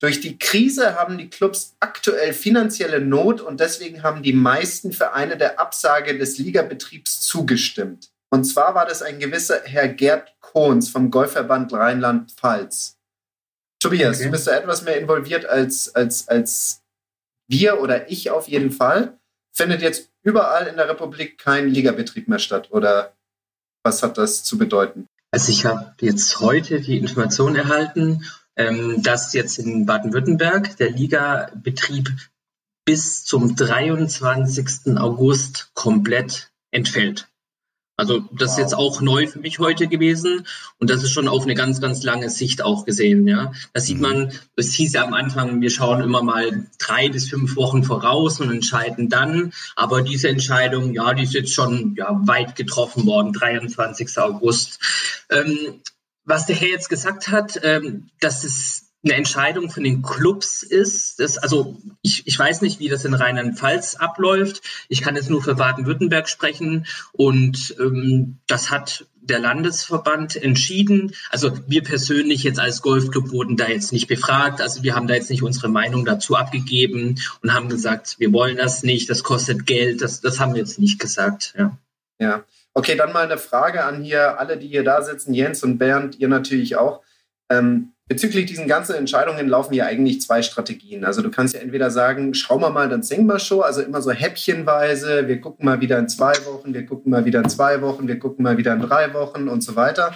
[0.00, 5.36] Durch die Krise haben die Clubs aktuell finanzielle Not und deswegen haben die meisten Vereine
[5.36, 8.10] der Absage des Ligabetriebs zugestimmt.
[8.30, 12.98] Und zwar war das ein gewisser Herr Gerd Kohns vom Golfverband Rheinland-Pfalz.
[13.78, 14.24] Tobias, okay.
[14.24, 16.82] du bist da etwas mehr involviert als, als, als
[17.48, 19.16] wir oder ich auf jeden Fall.
[19.54, 23.16] Findet jetzt überall in der Republik kein Ligabetrieb mehr statt oder
[23.84, 25.08] was hat das zu bedeuten?
[25.36, 28.24] Also ich habe jetzt heute die Information erhalten,
[28.56, 32.10] ähm, dass jetzt in Baden-Württemberg der Ligabetrieb
[32.86, 34.96] bis zum 23.
[34.96, 37.28] August komplett entfällt.
[37.96, 38.50] Also das wow.
[38.50, 40.46] ist jetzt auch neu für mich heute gewesen
[40.78, 43.26] und das ist schon auf eine ganz, ganz lange Sicht auch gesehen.
[43.26, 44.02] Ja, da sieht mhm.
[44.02, 48.40] man, es hieß ja am Anfang, wir schauen immer mal drei bis fünf Wochen voraus
[48.40, 49.52] und entscheiden dann.
[49.76, 54.18] Aber diese Entscheidung, ja, die ist jetzt schon ja, weit getroffen worden, 23.
[54.18, 54.78] August.
[55.30, 55.80] Ähm,
[56.24, 61.20] was der Herr jetzt gesagt hat, ähm, dass es eine Entscheidung von den Clubs ist.
[61.20, 64.62] Das, also ich, ich weiß nicht, wie das in Rheinland-Pfalz abläuft.
[64.88, 71.12] Ich kann jetzt nur für Baden-Württemberg sprechen und ähm, das hat der Landesverband entschieden.
[71.30, 74.60] Also wir persönlich jetzt als Golfclub wurden da jetzt nicht befragt.
[74.60, 78.56] Also wir haben da jetzt nicht unsere Meinung dazu abgegeben und haben gesagt, wir wollen
[78.56, 80.02] das nicht, das kostet Geld.
[80.02, 81.54] Das, das haben wir jetzt nicht gesagt.
[81.56, 81.76] Ja.
[82.18, 82.44] ja.
[82.74, 86.18] Okay, dann mal eine Frage an hier alle, die hier da sitzen, Jens und Bernd,
[86.18, 87.02] ihr natürlich auch.
[87.48, 91.04] Ähm, Bezüglich diesen ganzen Entscheidungen laufen ja eigentlich zwei Strategien.
[91.04, 94.00] Also du kannst ja entweder sagen, schauen wir mal, dann singen wir Show, also immer
[94.00, 97.82] so häppchenweise, wir gucken mal wieder in zwei Wochen, wir gucken mal wieder in zwei
[97.82, 100.14] Wochen, wir gucken mal wieder in drei Wochen und so weiter.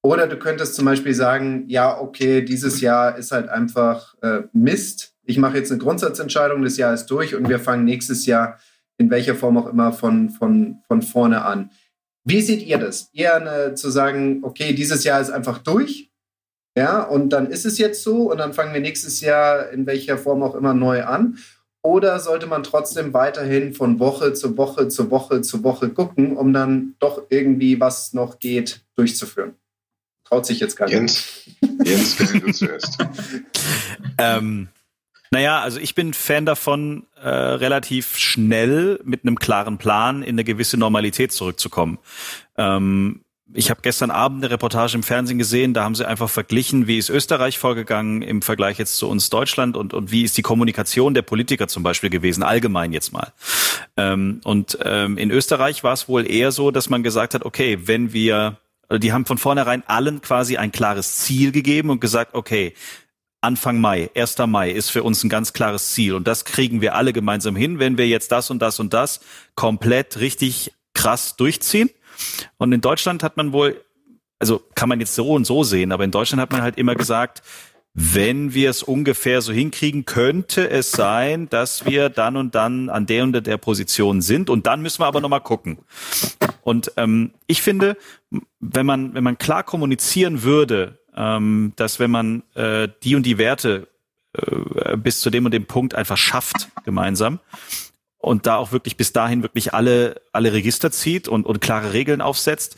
[0.00, 5.12] Oder du könntest zum Beispiel sagen, ja, okay, dieses Jahr ist halt einfach äh, Mist.
[5.24, 8.58] Ich mache jetzt eine Grundsatzentscheidung, das Jahr ist durch und wir fangen nächstes Jahr
[8.96, 11.72] in welcher Form auch immer von, von, von vorne an.
[12.24, 13.10] Wie seht ihr das?
[13.12, 16.07] Eher eine, zu sagen, okay, dieses Jahr ist einfach durch
[16.76, 20.18] ja, und dann ist es jetzt so und dann fangen wir nächstes Jahr in welcher
[20.18, 21.38] Form auch immer neu an.
[21.82, 26.52] Oder sollte man trotzdem weiterhin von Woche zu Woche zu Woche zu Woche gucken, um
[26.52, 29.54] dann doch irgendwie, was noch geht, durchzuführen?
[30.24, 30.96] Traut sich jetzt gar nicht.
[30.96, 32.98] Jens, Jens, du zuerst.
[34.18, 34.68] ähm,
[35.30, 40.44] naja, also ich bin Fan davon, äh, relativ schnell mit einem klaren Plan in eine
[40.44, 41.98] gewisse Normalität zurückzukommen.
[42.56, 46.86] Ähm, ich habe gestern Abend eine Reportage im Fernsehen gesehen, da haben sie einfach verglichen,
[46.86, 50.42] wie ist Österreich vorgegangen im Vergleich jetzt zu uns Deutschland und, und wie ist die
[50.42, 53.32] Kommunikation der Politiker zum Beispiel gewesen, allgemein jetzt mal.
[53.96, 57.78] Ähm, und ähm, in Österreich war es wohl eher so, dass man gesagt hat, okay,
[57.84, 58.58] wenn wir,
[58.90, 62.74] die haben von vornherein allen quasi ein klares Ziel gegeben und gesagt, okay,
[63.40, 64.36] Anfang Mai, 1.
[64.46, 67.78] Mai ist für uns ein ganz klares Ziel und das kriegen wir alle gemeinsam hin,
[67.78, 69.20] wenn wir jetzt das und das und das
[69.54, 71.88] komplett richtig krass durchziehen
[72.58, 73.82] und in Deutschland hat man wohl,
[74.38, 76.94] also kann man jetzt so und so sehen, aber in Deutschland hat man halt immer
[76.94, 77.42] gesagt,
[78.00, 83.06] wenn wir es ungefähr so hinkriegen, könnte es sein, dass wir dann und dann an
[83.06, 85.78] der und der Position sind und dann müssen wir aber nochmal gucken.
[86.62, 87.96] Und ähm, ich finde,
[88.60, 93.38] wenn man, wenn man klar kommunizieren würde, ähm, dass wenn man äh, die und die
[93.38, 93.88] Werte
[94.34, 97.40] äh, bis zu dem und dem Punkt einfach schafft gemeinsam,
[98.18, 102.20] und da auch wirklich bis dahin wirklich alle, alle Register zieht und, und klare Regeln
[102.20, 102.76] aufsetzt,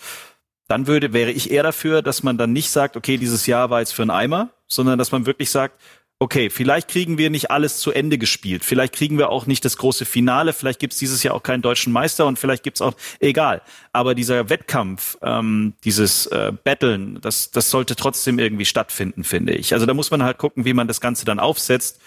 [0.69, 3.81] dann würde, wäre ich eher dafür, dass man dann nicht sagt, okay, dieses Jahr war
[3.81, 5.81] jetzt für einen Eimer, sondern dass man wirklich sagt,
[6.23, 9.79] okay, vielleicht kriegen wir nicht alles zu Ende gespielt, vielleicht kriegen wir auch nicht das
[9.79, 13.63] große Finale, vielleicht gibt's dieses Jahr auch keinen deutschen Meister und vielleicht gibt's auch, egal.
[13.95, 19.73] Aber dieser Wettkampf, ähm, dieses äh, Battlen, das, das sollte trotzdem irgendwie stattfinden, finde ich.
[19.73, 22.01] Also da muss man halt gucken, wie man das Ganze dann aufsetzt.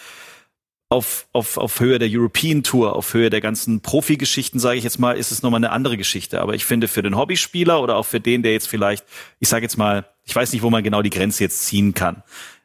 [0.94, 5.00] Auf, auf, auf Höhe der European Tour, auf Höhe der ganzen Profi-Geschichten, sage ich jetzt
[5.00, 6.40] mal, ist es nochmal eine andere Geschichte.
[6.40, 9.04] Aber ich finde, für den Hobbyspieler oder auch für den, der jetzt vielleicht,
[9.40, 12.22] ich sage jetzt mal, ich weiß nicht, wo man genau die Grenze jetzt ziehen kann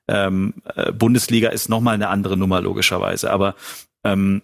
[0.08, 3.30] ähm, äh, Bundesliga ist nochmal eine andere Nummer, logischerweise.
[3.30, 3.54] Aber
[4.02, 4.42] ähm,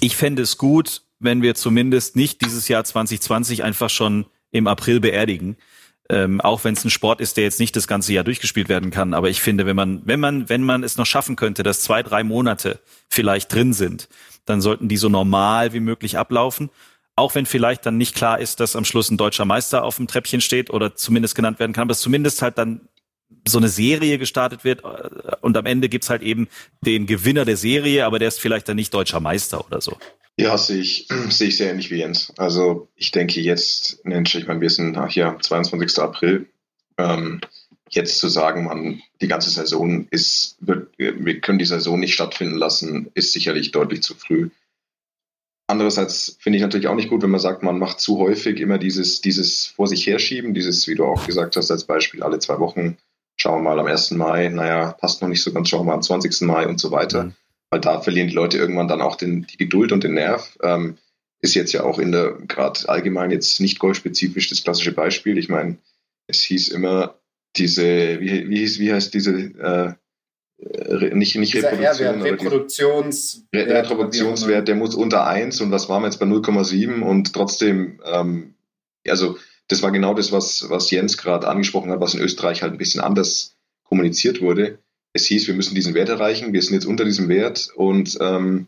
[0.00, 5.00] ich fände es gut, wenn wir zumindest nicht dieses Jahr 2020 einfach schon im April
[5.00, 5.56] beerdigen.
[6.08, 8.90] Ähm, auch wenn es ein Sport ist, der jetzt nicht das ganze Jahr durchgespielt werden
[8.90, 9.12] kann.
[9.12, 12.02] Aber ich finde, wenn man, wenn man, wenn man es noch schaffen könnte, dass zwei,
[12.02, 14.08] drei Monate vielleicht drin sind,
[14.44, 16.70] dann sollten die so normal wie möglich ablaufen.
[17.16, 20.06] Auch wenn vielleicht dann nicht klar ist, dass am Schluss ein deutscher Meister auf dem
[20.06, 22.82] Treppchen steht oder zumindest genannt werden kann, aber zumindest halt dann
[23.48, 26.48] so eine Serie gestartet wird äh, und am Ende gibt's halt eben
[26.80, 29.96] den Gewinner der Serie, aber der ist vielleicht dann nicht deutscher Meister oder so.
[30.36, 32.32] Ja, sehe ich, sehe ich sehr ähnlich wie Jens.
[32.36, 35.98] Also ich denke jetzt, ich meine, wir sind hier 22.
[35.98, 36.46] April.
[36.98, 37.40] Ähm,
[37.90, 42.56] jetzt zu sagen, man, die ganze Saison ist, wird, wir können die Saison nicht stattfinden
[42.56, 44.50] lassen, ist sicherlich deutlich zu früh.
[45.68, 48.78] Andererseits finde ich natürlich auch nicht gut, wenn man sagt, man macht zu häufig immer
[48.78, 52.58] dieses, dieses vor sich herschieben, dieses, wie du auch gesagt hast, als Beispiel alle zwei
[52.60, 52.98] Wochen
[53.36, 54.12] schauen wir mal am 1.
[54.12, 56.42] Mai, naja, passt noch nicht so ganz, schauen wir mal am 20.
[56.42, 57.24] Mai und so weiter.
[57.24, 57.34] Mhm.
[57.70, 60.56] Weil da verlieren die Leute irgendwann dann auch den, die Geduld und den Nerv.
[60.62, 60.98] Ähm,
[61.40, 65.38] ist jetzt ja auch in der, gerade allgemein jetzt nicht golfspezifisch das klassische Beispiel.
[65.38, 65.78] Ich meine,
[66.26, 67.18] es hieß immer
[67.56, 69.94] diese, wie, wie, hieß, wie heißt diese, äh,
[71.14, 76.18] nicht, nicht Reproduktion, Reproduktions Re Reproduktionswert, der muss unter 1 und was waren wir jetzt
[76.18, 78.54] bei 0,7 und trotzdem, ähm,
[79.06, 79.36] also
[79.68, 82.78] das war genau das, was, was Jens gerade angesprochen hat, was in Österreich halt ein
[82.78, 84.78] bisschen anders kommuniziert wurde.
[85.16, 88.66] Es hieß, wir müssen diesen Wert erreichen, wir sind jetzt unter diesem Wert und, ähm,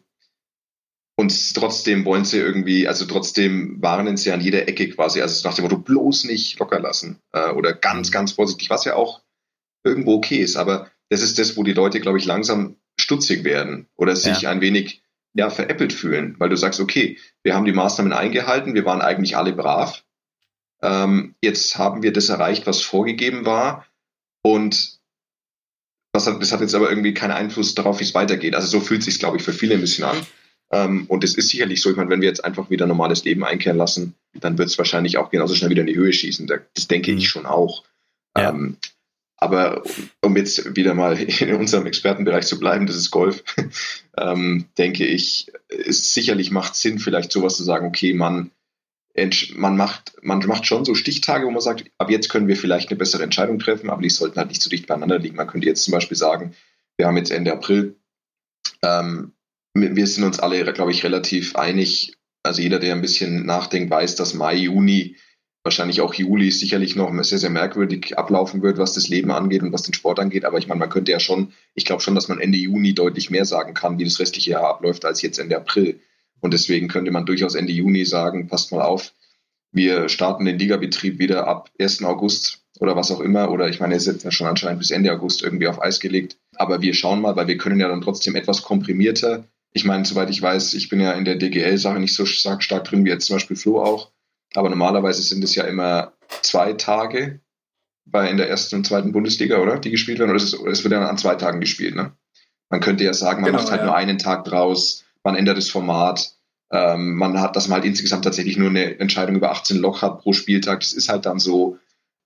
[1.15, 5.55] und trotzdem wollen sie irgendwie, also trotzdem warnen sie an jeder Ecke quasi, also nach
[5.55, 9.21] dem Motto, bloß nicht locker lassen äh, oder ganz, ganz vorsichtig, was ja auch
[9.85, 13.87] irgendwo okay ist, aber das ist das, wo die Leute, glaube ich, langsam stutzig werden
[13.97, 14.51] oder sich ja.
[14.51, 15.03] ein wenig
[15.35, 19.37] ja, veräppelt fühlen, weil du sagst, okay, wir haben die Maßnahmen eingehalten, wir waren eigentlich
[19.37, 20.03] alle brav,
[20.81, 23.87] ähm, jetzt haben wir das erreicht, was vorgegeben war.
[24.43, 24.98] Und
[26.13, 28.55] das hat, das hat jetzt aber irgendwie keinen Einfluss darauf, wie es weitergeht.
[28.55, 30.17] Also so fühlt sich, glaube ich, für viele ein bisschen an.
[30.71, 33.45] Ähm, und es ist sicherlich so, ich meine, wenn wir jetzt einfach wieder normales Leben
[33.45, 36.47] einkehren lassen, dann wird es wahrscheinlich auch genauso schnell wieder in die Höhe schießen.
[36.47, 37.19] Das denke mhm.
[37.19, 37.85] ich schon auch.
[38.37, 38.51] Ja.
[38.51, 38.77] Ähm,
[39.39, 39.85] aber
[40.21, 43.45] um jetzt wieder mal in unserem Expertenbereich zu bleiben, das ist Golf,
[44.19, 48.51] ähm, denke ich, es sicherlich macht Sinn, vielleicht sowas zu sagen, okay, man,
[49.57, 52.91] man macht, man macht schon so Stichtage, wo man sagt, ab jetzt können wir vielleicht
[52.91, 55.37] eine bessere Entscheidung treffen, aber die sollten halt nicht zu dicht beieinander liegen.
[55.37, 56.55] Man könnte jetzt zum Beispiel sagen,
[56.97, 57.97] wir haben jetzt Ende April,
[58.83, 59.33] ähm,
[59.75, 62.17] wir sind uns alle, glaube ich, relativ einig.
[62.43, 65.17] Also jeder, der ein bisschen nachdenkt, weiß, dass Mai, Juni,
[65.65, 69.73] wahrscheinlich auch Juli sicherlich noch sehr, sehr merkwürdig ablaufen wird, was das Leben angeht und
[69.73, 70.45] was den Sport angeht.
[70.45, 73.31] Aber ich meine, man könnte ja schon, ich glaube schon, dass man Ende Juni deutlich
[73.31, 76.01] mehr sagen kann, wie das restliche Jahr abläuft, als jetzt Ende April.
[76.41, 79.13] Und deswegen könnte man durchaus Ende Juni sagen, passt mal auf,
[79.73, 82.03] wir starten den Ligabetrieb wieder ab 1.
[82.05, 83.51] August oder was auch immer.
[83.51, 86.37] Oder ich meine, es ist ja schon anscheinend bis Ende August irgendwie auf Eis gelegt.
[86.57, 89.45] Aber wir schauen mal, weil wir können ja dann trotzdem etwas komprimierter.
[89.73, 92.85] Ich meine, soweit ich weiß, ich bin ja in der DGL-Sache nicht so stark, stark
[92.85, 94.11] drin wie jetzt zum Beispiel Flo auch.
[94.55, 97.41] Aber normalerweise sind es ja immer zwei Tage
[98.07, 99.79] bei in der ersten und zweiten Bundesliga, oder?
[99.79, 100.31] Die gespielt werden.
[100.31, 102.13] Oder es, ist, es wird ja an zwei Tagen gespielt, ne?
[102.71, 103.87] Man könnte ja sagen, man genau, macht halt ja.
[103.87, 106.33] nur einen Tag draus man ändert das Format.
[106.73, 110.21] Ähm, man hat, dass man halt insgesamt tatsächlich nur eine Entscheidung über 18 Loch hat
[110.21, 110.81] pro Spieltag.
[110.81, 111.77] Das ist halt dann so,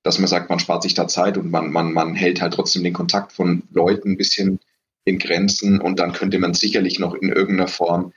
[0.04, 2.84] dass man sagt, man spart sich da Zeit und man, man, man hält halt trotzdem
[2.84, 4.60] den Kontakt von Leuten ein bisschen
[5.04, 8.12] in Grenzen und dann könnte man sicherlich noch in irgendeiner Form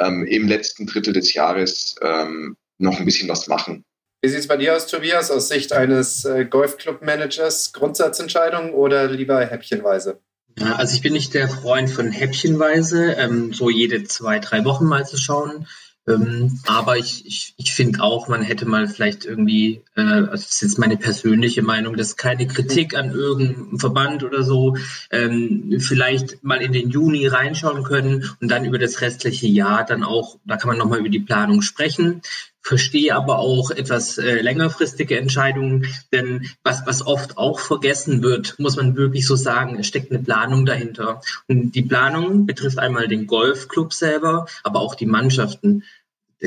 [0.00, 3.84] ähm, im letzten Drittel des Jahres ähm, noch ein bisschen was machen.
[4.20, 7.72] Wie sieht es bei dir aus, Tobias, aus Sicht eines äh, Golfclub-Managers?
[7.72, 10.20] Grundsatzentscheidung oder lieber häppchenweise?
[10.60, 14.86] Ja, also ich bin nicht der Freund von häppchenweise, ähm, so jede zwei, drei Wochen
[14.86, 15.66] mal zu schauen.
[16.08, 20.52] Ähm, aber ich, ich, ich finde auch, man hätte mal vielleicht irgendwie, äh, also das
[20.52, 24.76] ist jetzt meine persönliche Meinung, das ist keine Kritik an irgendeinem Verband oder so,
[25.10, 30.02] ähm, vielleicht mal in den Juni reinschauen können und dann über das restliche Jahr dann
[30.02, 32.22] auch, da kann man nochmal über die Planung sprechen
[32.68, 38.76] verstehe aber auch etwas äh, längerfristige Entscheidungen, denn was, was oft auch vergessen wird, muss
[38.76, 41.22] man wirklich so sagen, es steckt eine Planung dahinter.
[41.46, 45.82] Und die Planung betrifft einmal den Golfclub selber, aber auch die Mannschaften.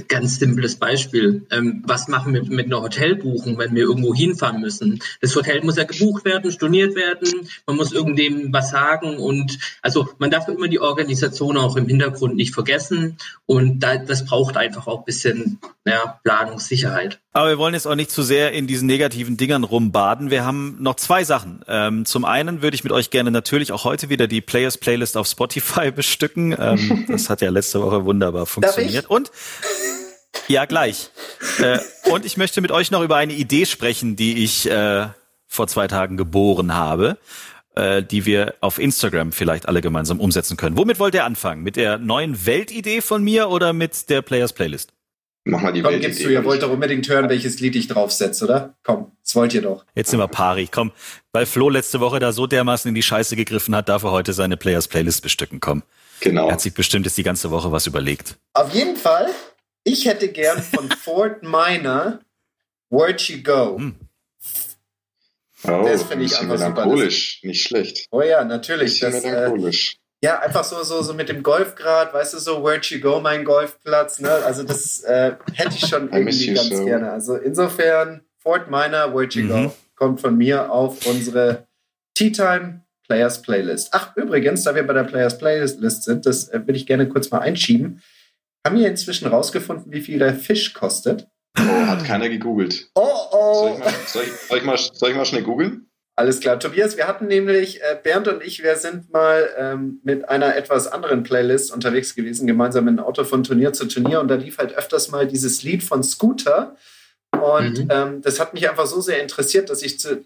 [0.07, 1.45] Ganz simples Beispiel.
[1.51, 5.01] Ähm, was machen wir mit einer Hotelbuchung, wenn wir irgendwo hinfahren müssen?
[5.19, 10.07] Das Hotel muss ja gebucht werden, storniert werden, man muss irgendwem was sagen und also
[10.17, 14.87] man darf immer die Organisation auch im Hintergrund nicht vergessen und da, das braucht einfach
[14.87, 17.19] auch ein bisschen ja, Planungssicherheit.
[17.33, 20.29] Aber wir wollen jetzt auch nicht zu sehr in diesen negativen Dingern rumbaden.
[20.29, 21.63] Wir haben noch zwei Sachen.
[21.67, 25.17] Ähm, zum einen würde ich mit euch gerne natürlich auch heute wieder die Players Playlist
[25.17, 26.55] auf Spotify bestücken.
[26.57, 29.09] Ähm, das hat ja letzte Woche wunderbar funktioniert.
[29.09, 29.31] Und
[30.51, 31.09] ja, gleich.
[31.59, 31.79] Äh,
[32.11, 35.07] und ich möchte mit euch noch über eine Idee sprechen, die ich äh,
[35.47, 37.17] vor zwei Tagen geboren habe,
[37.75, 40.77] äh, die wir auf Instagram vielleicht alle gemeinsam umsetzen können.
[40.77, 41.63] Womit wollt ihr anfangen?
[41.63, 44.93] Mit der neuen Weltidee von mir oder mit der Players Playlist?
[45.43, 48.45] Mach mal die Komm, gibst du, ihr wollt doch unbedingt hören, welches Lied ich draufsetze,
[48.45, 48.75] oder?
[48.83, 49.85] Komm, das wollt ihr doch.
[49.95, 50.69] Jetzt sind wir pari.
[50.71, 50.91] Komm,
[51.31, 54.33] weil Flo letzte Woche da so dermaßen in die Scheiße gegriffen hat, darf er heute
[54.33, 55.59] seine Players Playlist bestücken.
[55.59, 55.81] Komm.
[56.19, 56.47] Genau.
[56.47, 58.35] Er hat sich bestimmt jetzt die ganze Woche was überlegt.
[58.53, 59.31] Auf jeden Fall
[59.83, 62.19] ich hätte gern von Fort Minor
[62.89, 63.77] Where'd You Go.
[63.77, 63.95] Hm.
[65.63, 67.47] Oh, das finde ich einfach melancholisch, super.
[67.47, 68.07] nicht schlecht.
[68.09, 68.99] Oh ja, natürlich.
[68.99, 69.93] Das, melancholisch.
[69.93, 73.19] Äh, ja, einfach so, so, so mit dem Golfgrad, weißt du, so Where'd You Go,
[73.21, 74.19] mein Golfplatz.
[74.19, 74.29] Ne?
[74.29, 76.85] Also das äh, hätte ich schon irgendwie ganz so.
[76.85, 77.11] gerne.
[77.11, 79.49] Also insofern, Fort Minor, Where'd You mhm.
[79.49, 81.67] Go, kommt von mir auf unsere
[82.15, 83.89] Tea Time Players Playlist.
[83.91, 87.29] Ach, übrigens, da wir bei der Players Playlist sind, das äh, will ich gerne kurz
[87.31, 88.01] mal einschieben.
[88.65, 91.27] Haben wir inzwischen rausgefunden, wie viel der Fisch kostet?
[91.57, 92.89] Oh, hat keiner gegoogelt.
[92.95, 93.63] Oh, oh.
[93.65, 95.87] Soll ich mal, soll ich, soll ich mal, soll ich mal schnell googeln?
[96.15, 96.59] Alles klar.
[96.59, 100.87] Tobias, wir hatten nämlich, äh, Bernd und ich, wir sind mal ähm, mit einer etwas
[100.87, 104.19] anderen Playlist unterwegs gewesen, gemeinsam in Auto von Turnier zu Turnier.
[104.19, 106.75] Und da lief halt öfters mal dieses Lied von Scooter.
[107.31, 107.89] Und mhm.
[107.89, 110.23] ähm, das hat mich einfach so sehr interessiert, dass ich zu,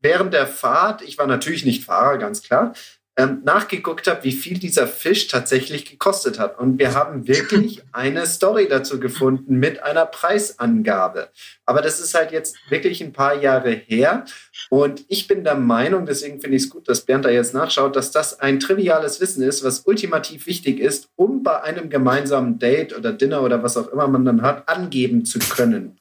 [0.00, 2.74] während der Fahrt, ich war natürlich nicht Fahrer, ganz klar,
[3.16, 6.58] ähm, nachgeguckt habe, wie viel dieser Fisch tatsächlich gekostet hat.
[6.58, 11.28] Und wir haben wirklich eine Story dazu gefunden mit einer Preisangabe.
[11.64, 14.24] Aber das ist halt jetzt wirklich ein paar Jahre her.
[14.68, 17.94] Und ich bin der Meinung, deswegen finde ich es gut, dass Bernd da jetzt nachschaut,
[17.94, 22.96] dass das ein triviales Wissen ist, was ultimativ wichtig ist, um bei einem gemeinsamen Date
[22.96, 25.98] oder Dinner oder was auch immer man dann hat, angeben zu können.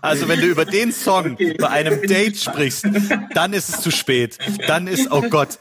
[0.00, 1.54] Also wenn du über den Song okay.
[1.58, 2.86] bei einem Date sprichst,
[3.34, 4.38] dann ist es zu spät.
[4.66, 5.58] Dann ist, oh Gott.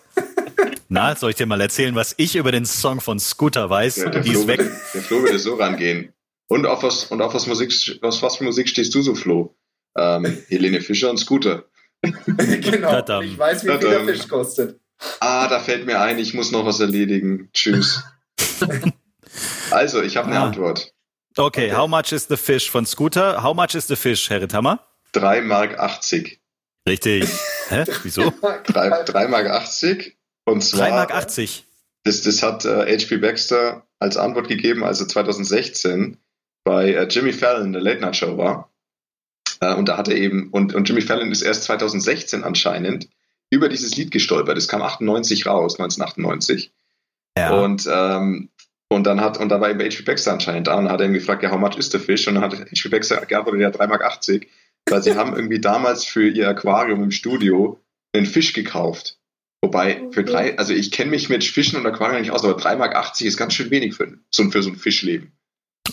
[0.90, 3.98] Na, soll ich dir mal erzählen, was ich über den Song von Scooter weiß?
[3.98, 4.60] Ja, der, Die Flo ist weg.
[4.60, 6.14] Würde, der Flo würde so rangehen.
[6.48, 9.56] Und auf was, und auf was Musik, was, was für Musik stehst du so, Flo?
[9.98, 11.66] Ähm, Helene Fischer und Scooter.
[12.02, 12.92] genau.
[12.92, 13.24] Tadam.
[13.26, 14.80] Ich weiß, wie viel der Fisch kostet.
[15.20, 17.50] Ah, da fällt mir ein, ich muss noch was erledigen.
[17.54, 18.04] Tschüss.
[19.72, 20.46] also, ich habe eine ah.
[20.46, 20.94] Antwort.
[21.40, 23.42] Okay, how much is the fish von Scooter?
[23.42, 24.80] How much is the fish, Herr Ritthammer?
[25.14, 26.40] 3 Mark 80.
[26.88, 27.30] Richtig.
[27.70, 27.86] Hä?
[28.04, 28.32] Wieso?
[28.32, 30.18] 3, 3 Mark 80.
[30.46, 30.90] Und zwar.
[30.90, 31.66] 3 Mark 80.
[32.04, 33.18] Das, das hat äh, H.P.
[33.18, 36.18] Baxter als Antwort gegeben, als er 2016
[36.64, 38.72] bei äh, Jimmy Fallon der Late Night Show war.
[39.60, 43.10] Äh, und da hat er eben, und, und Jimmy Fallon ist erst 2016 anscheinend
[43.50, 44.58] über dieses Lied gestolpert.
[44.58, 46.72] Das kam 98 raus, 1998.
[47.38, 47.52] Ja.
[47.52, 48.50] Und ähm,
[48.90, 50.04] und dann hat, und da war eben H.P.
[50.04, 52.28] Baxter anscheinend da und hat er ihn gefragt, ja, how much is the fish?
[52.28, 52.90] Und dann hat H.P.
[52.90, 54.48] Baxter geantwortet, ja, 3,80 Mark,
[54.90, 57.82] weil sie haben irgendwie damals für ihr Aquarium im Studio
[58.14, 59.20] einen Fisch gekauft.
[59.62, 62.78] Wobei, für drei, also ich kenne mich mit Fischen und Aquarien nicht aus, aber 3,80
[62.78, 65.34] Mark ist ganz schön wenig für, so, für so ein Fischleben.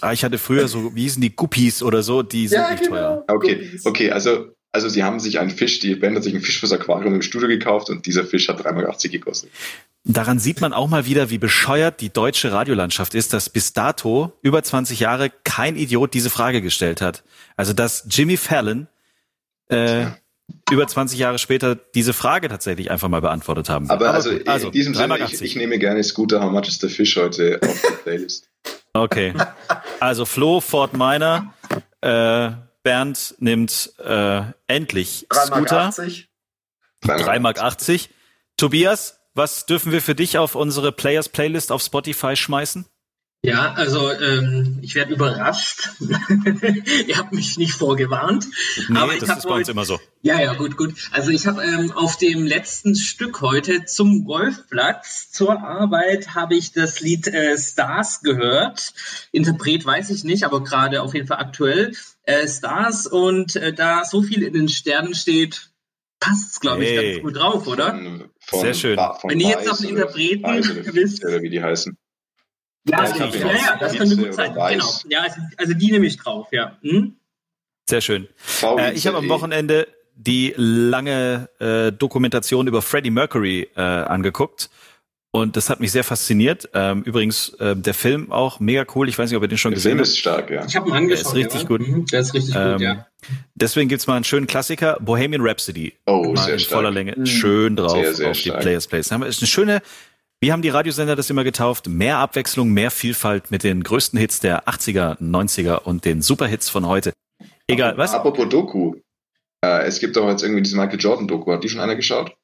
[0.01, 2.85] Ah, ich hatte früher so, wie hießen die Guppies oder so, die sind ja, nicht
[2.85, 2.97] genau.
[2.97, 3.25] teuer.
[3.29, 6.59] Okay, okay, also, also sie haben sich einen Fisch, die Band hat sich einen Fisch
[6.59, 9.51] fürs Aquarium im Studio gekauft und dieser Fisch hat 3,80 Mark gekostet.
[10.03, 14.33] Daran sieht man auch mal wieder, wie bescheuert die deutsche Radiolandschaft ist, dass bis dato
[14.43, 17.23] über 20 Jahre kein Idiot diese Frage gestellt hat.
[17.57, 18.89] Also dass Jimmy Fallon
[19.69, 20.07] äh,
[20.73, 23.89] über 20 Jahre später diese Frage tatsächlich einfach mal beantwortet haben.
[23.89, 26.81] Aber, Aber also, also, in diesem Sinne, ich, ich, nehme gerne Scooter How Much is
[26.81, 28.51] the Fish heute auf der Playlist.
[28.93, 29.35] Okay.
[30.01, 31.55] Also Flo, Fort Minor,
[32.01, 32.51] äh,
[32.85, 35.89] Bernd nimmt äh, endlich Scooter.
[35.89, 36.27] 3,80
[37.03, 37.21] Mark.
[37.21, 38.09] 3,80 Mark.
[38.57, 42.87] Tobias, was dürfen wir für dich auf unsere Players Playlist auf Spotify schmeißen?
[43.45, 45.91] Ja, also ähm, ich werde überrascht.
[47.07, 48.47] Ihr habt mich nicht vorgewarnt.
[48.89, 50.01] Nee, aber das ist bei uns immer so.
[50.23, 50.95] Ja, ja, gut, gut.
[51.13, 56.73] Also ich habe ähm, auf dem letzten Stück heute zum Golfplatz zur Arbeit habe ich
[56.73, 58.95] das Lied äh, Stars gehört.
[59.31, 61.93] Interpret weiß ich nicht, aber gerade auf jeden Fall aktuell
[62.23, 65.69] äh, Stars und äh, da so viel in den Sternen steht,
[66.19, 67.13] passt es, glaube ich, hey.
[67.13, 67.93] ganz gut drauf, oder?
[68.41, 68.97] Von, Sehr schön.
[68.97, 71.23] Von Wenn ihr jetzt auf den Interpreten wisst.
[71.23, 71.99] Oder wie die heißen.
[72.89, 74.53] Ja, ich ja, ja, das könnte gut sein.
[74.53, 74.85] Genau.
[75.09, 76.77] Ja, also, also die nehme ich drauf, ja.
[76.83, 77.17] Hm?
[77.89, 78.29] Sehr schön.
[78.63, 79.29] Äh, ich habe am.
[79.29, 84.71] Wochenende die lange äh, Dokumentation über Freddie Mercury äh, angeguckt.
[85.33, 86.69] Und das hat mich sehr fasziniert.
[86.75, 89.09] Ähm, übrigens, äh, der Film auch mega cool.
[89.09, 90.09] Ich weiß nicht, ob ihr den schon Der gesehen Film habt.
[90.09, 90.65] ist stark, ja.
[90.65, 91.25] Ich habe ihn angeschaut.
[91.25, 91.67] Der ist richtig ja.
[91.69, 91.81] gut.
[91.89, 93.07] Mhm, der ist richtig Ähm, gut, ja.
[93.57, 95.95] Deswegen gibt's mal einen schönen Klassiker, Bohemian Rhapsody.
[96.07, 96.73] Oh, mal sehr in stark.
[96.79, 97.15] voller Länge.
[97.17, 97.27] Mhm.
[97.27, 98.61] Schön drauf Sehr, sehr auf die stark.
[98.61, 99.11] Players Place.
[99.11, 99.83] Wir- Ist eine schöne,
[100.45, 101.89] wie haben die Radiosender das immer getauft?
[101.89, 106.87] Mehr Abwechslung, mehr Vielfalt mit den größten Hits der 80er, 90er und den Superhits von
[106.87, 107.15] heute.
[107.67, 108.13] Egal, was?
[108.13, 108.97] Apropos Doku.
[109.65, 111.51] Äh, es gibt doch jetzt irgendwie diese Michael Jordan-Doku.
[111.51, 112.37] Hat die schon einer geschaut?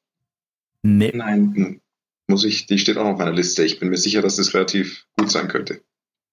[0.81, 1.11] Nee.
[1.13, 1.79] Nein.
[2.25, 3.63] Muss ich, die steht auch noch auf meiner Liste.
[3.63, 5.81] Ich bin mir sicher, dass das relativ gut sein könnte.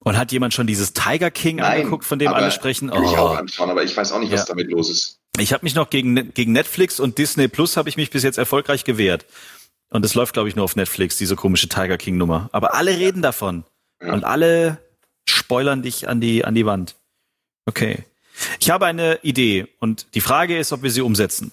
[0.02, 2.88] Und hat jemand schon dieses Tiger King Nein, angeguckt, von dem alle sprechen?
[2.88, 3.36] Kann ich auch Oh.
[3.36, 4.46] anschauen, aber ich weiß auch nicht, was Ja.
[4.46, 5.18] damit los ist.
[5.38, 8.38] Ich habe mich noch gegen, gegen Netflix und Disney Plus habe ich mich bis jetzt
[8.38, 9.26] erfolgreich gewehrt.
[9.90, 12.48] Und es läuft, glaube ich, nur auf Netflix, diese komische Tiger King Nummer.
[12.52, 13.64] Aber alle reden davon.
[14.02, 14.12] Ja.
[14.12, 14.78] Und alle
[15.28, 16.96] spoilern dich an die, an die Wand.
[17.66, 18.04] Okay.
[18.60, 21.52] Ich habe eine Idee und die Frage ist, ob wir sie umsetzen.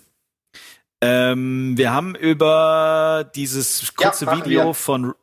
[1.01, 4.73] Ähm, wir haben über dieses kurze machen Video wir.
[4.73, 5.13] von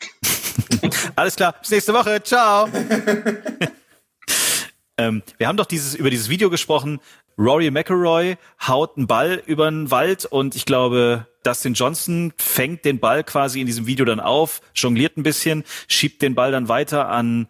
[1.16, 2.22] Alles klar, bis nächste Woche.
[2.22, 2.68] Ciao.
[4.98, 7.00] ähm, wir haben doch dieses über dieses Video gesprochen.
[7.38, 8.36] Rory McIlroy
[8.66, 13.60] haut einen Ball über den Wald und ich glaube, Dustin Johnson fängt den Ball quasi
[13.60, 17.48] in diesem Video dann auf, jongliert ein bisschen, schiebt den Ball dann weiter an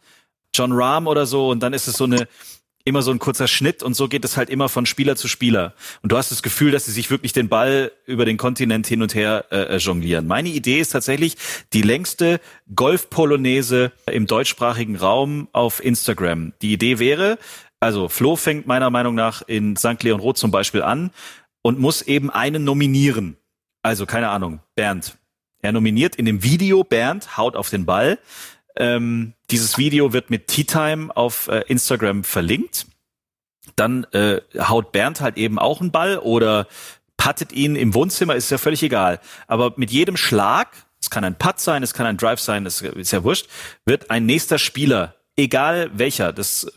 [0.54, 2.28] John Rahm oder so und dann ist es so eine
[2.86, 5.74] immer so ein kurzer Schnitt und so geht es halt immer von Spieler zu Spieler.
[6.02, 9.02] Und du hast das Gefühl, dass sie sich wirklich den Ball über den Kontinent hin
[9.02, 10.28] und her äh, äh, jonglieren.
[10.28, 11.36] Meine Idee ist tatsächlich
[11.72, 12.40] die längste
[12.74, 16.52] Golf-Polonaise im deutschsprachigen Raum auf Instagram.
[16.62, 17.38] Die Idee wäre,
[17.80, 20.00] also Flo fängt meiner Meinung nach in St.
[20.04, 21.10] Leon Roth zum Beispiel an
[21.62, 23.36] und muss eben einen nominieren.
[23.86, 25.16] Also keine Ahnung, Bernd.
[25.62, 28.18] Er nominiert in dem Video Bernd, haut auf den Ball.
[28.74, 32.86] Ähm, dieses Video wird mit Tea Time auf äh, Instagram verlinkt.
[33.76, 36.66] Dann äh, haut Bernd halt eben auch einen Ball oder
[37.16, 39.20] puttet ihn im Wohnzimmer, ist ja völlig egal.
[39.46, 40.66] Aber mit jedem Schlag,
[41.00, 43.46] es kann ein Putt sein, es kann ein Drive sein, das ist ja wurscht,
[43.84, 46.72] wird ein nächster Spieler, egal welcher, das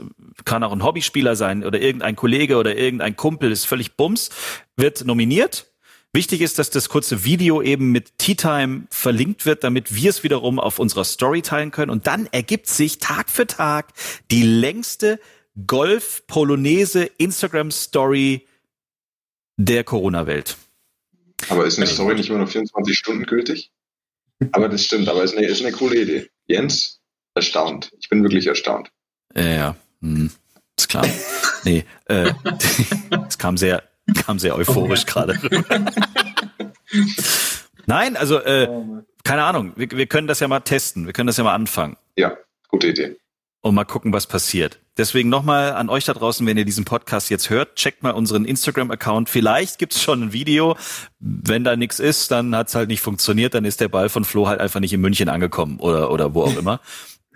[0.45, 4.29] kann auch ein Hobbyspieler sein oder irgendein Kollege oder irgendein Kumpel, ist völlig bums,
[4.77, 5.68] wird nominiert
[6.11, 10.23] Wichtig ist, dass das kurze Video eben mit Tea Time verlinkt wird, damit wir es
[10.23, 11.91] wiederum auf unserer Story teilen können.
[11.91, 13.93] Und dann ergibt sich Tag für Tag
[14.31, 15.19] die längste
[15.67, 18.47] Golf-Polonaise-Instagram-Story
[19.57, 20.57] der Corona-Welt.
[21.49, 23.71] Aber ist eine Story nicht immer nur 24 Stunden gültig?
[24.51, 26.31] Aber das stimmt, aber ist eine, ist eine coole Idee.
[26.47, 27.01] Jens,
[27.35, 27.91] erstaunt.
[27.99, 28.89] Ich bin wirklich erstaunt.
[29.35, 30.31] Ja, ja, hm,
[30.77, 31.05] ist klar.
[31.65, 32.33] nee, äh,
[33.27, 33.83] es kam sehr,
[34.13, 35.85] kam sehr euphorisch gerade rüber.
[37.85, 39.73] Nein, also äh, Oh keine Ahnung.
[39.75, 41.05] Wir, wir können das ja mal testen.
[41.05, 41.97] Wir können das ja mal anfangen.
[42.15, 42.37] Ja,
[42.69, 43.17] gute Idee.
[43.61, 44.79] und mal gucken, was passiert.
[44.97, 48.45] Deswegen nochmal an euch da draußen, wenn ihr diesen Podcast jetzt hört, checkt mal unseren
[48.45, 49.29] Instagram-Account.
[49.29, 50.77] Vielleicht gibt's schon ein Video.
[51.19, 53.53] Wenn da nichts ist, dann hat's halt nicht funktioniert.
[53.53, 56.43] Dann ist der Ball von Flo halt einfach nicht in München angekommen oder, oder wo
[56.43, 56.79] auch immer.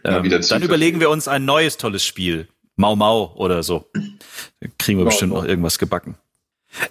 [0.06, 2.50] Ähm, dann überlegen wir uns ein neues tolles Spiel.
[2.76, 3.90] Mau Mau oder so.
[4.60, 6.18] Da kriegen wir bestimmt noch irgendwas gebacken.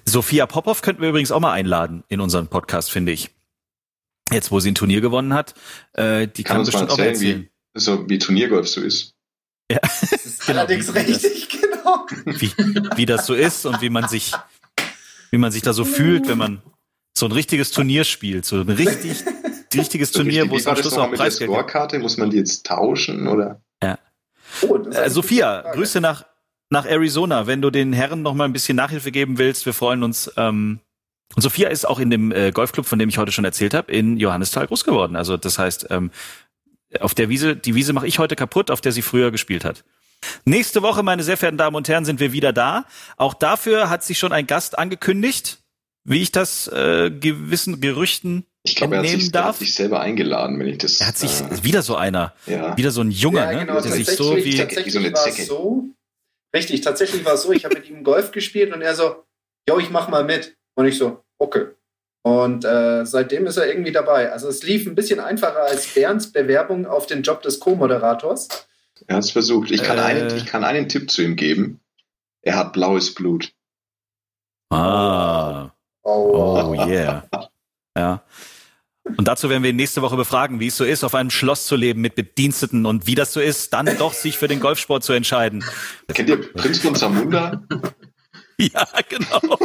[0.04, 3.30] Sophia Popov könnten wir übrigens auch mal einladen in unseren Podcast, finde ich.
[4.30, 5.54] Jetzt, wo sie ein Turnier gewonnen hat,
[5.94, 7.50] äh, die kann, Kann uns mal bestimmt auch erzählen, erzählen.
[7.74, 9.14] wie, so wie Turniergolf so ist.
[9.68, 12.06] Das ist Genau, allerdings wie- wie das- richtig, genau.
[12.26, 12.52] wie,
[12.96, 14.32] wie das so ist und wie man sich,
[15.30, 16.62] wie man sich da so fühlt, wenn man
[17.16, 19.24] so ein richtiges Turnier spielt, so ein richtig,
[19.74, 21.58] richtiges So Turnier, richtig- wo wie es am Schluss auch Preisgeld gibt.
[21.58, 21.98] Scorekarte?
[21.98, 23.60] Muss man die jetzt tauschen oder?
[24.68, 25.62] Oh, das ist Äh, Sophia.
[25.72, 26.26] Grüße nach
[26.72, 29.66] nach Arizona, wenn du den Herren noch mal ein bisschen Nachhilfe geben willst.
[29.66, 30.32] Wir freuen uns.
[30.36, 30.80] Ähm,
[31.34, 33.92] und Sophia ist auch in dem äh, Golfclub, von dem ich heute schon erzählt habe,
[33.92, 35.14] in Johannisthal groß geworden.
[35.14, 36.10] Also das heißt, ähm,
[37.00, 39.84] auf der Wiese, die Wiese mache ich heute kaputt, auf der sie früher gespielt hat.
[40.44, 42.84] Nächste Woche, meine sehr verehrten Damen und Herren, sind wir wieder da.
[43.16, 45.58] Auch dafür hat sich schon ein Gast angekündigt,
[46.04, 49.58] wie ich das äh, gewissen Gerüchten Ich glaube, er hat, sich, er hat darf.
[49.58, 51.00] sich selber eingeladen, wenn ich das.
[51.00, 52.76] Er hat sich äh, wieder so einer, ja.
[52.76, 55.24] wieder so ein Junger, ja, genau, ne, der sich so wie wie so eine war
[55.24, 55.44] Zecke.
[55.44, 55.91] so.
[56.54, 59.24] Richtig, tatsächlich war es so, ich habe mit ihm Golf gespielt und er so,
[59.68, 60.56] yo, ich mach mal mit.
[60.74, 61.66] Und ich so, okay.
[62.22, 64.30] Und äh, seitdem ist er irgendwie dabei.
[64.32, 68.48] Also es lief ein bisschen einfacher als Bernds Bewerbung auf den Job des Co-Moderators.
[69.08, 69.70] Er hat es versucht.
[69.70, 70.02] Ich kann, Äh.
[70.02, 71.80] einen, ich kann einen Tipp zu ihm geben.
[72.42, 73.52] Er hat blaues Blut.
[74.70, 75.70] Ah.
[76.04, 77.28] Oh yeah.
[77.96, 78.22] Ja.
[79.04, 81.66] Und dazu werden wir ihn nächste Woche befragen, wie es so ist, auf einem Schloss
[81.66, 85.02] zu leben mit Bediensteten und wie das so ist, dann doch sich für den Golfsport
[85.02, 85.64] zu entscheiden.
[86.08, 87.62] Kennt ihr Prinz von Zamunda?
[88.58, 89.58] Ja, genau.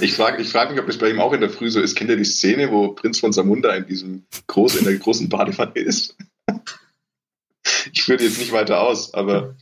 [0.00, 1.94] Ich frage ich frag mich, ob das bei ihm auch in der Früh so ist.
[1.94, 5.78] Kennt ihr die Szene, wo Prinz von Zamunda in diesem großen, in der großen Badewanne
[5.78, 6.16] ist?
[7.94, 9.54] Führt jetzt nicht weiter aus, aber.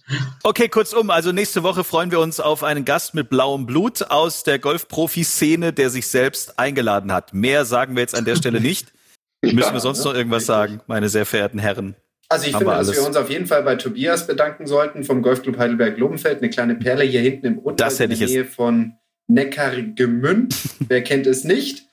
[0.42, 4.42] Okay, kurzum, also nächste Woche freuen wir uns auf einen Gast mit blauem Blut aus
[4.44, 7.34] der Golfprofi-Szene, der sich selbst eingeladen hat.
[7.34, 8.92] Mehr sagen wir jetzt an der Stelle nicht.
[9.42, 10.04] Müssen Ja, wir sonst ne?
[10.06, 10.54] noch irgendwas Richtig.
[10.54, 11.96] sagen, meine sehr verehrten Herren?
[12.28, 15.04] Also ich Haben finde, wir dass wir uns auf jeden Fall bei Tobias bedanken sollten
[15.04, 16.38] vom Golfclub Heidelberg-Lobenfeld.
[16.38, 18.94] Eine kleine Perle hier hinten im hätte in ich der Nähe von
[19.26, 20.54] Neckargemünd.
[20.88, 21.86] Wer kennt es nicht?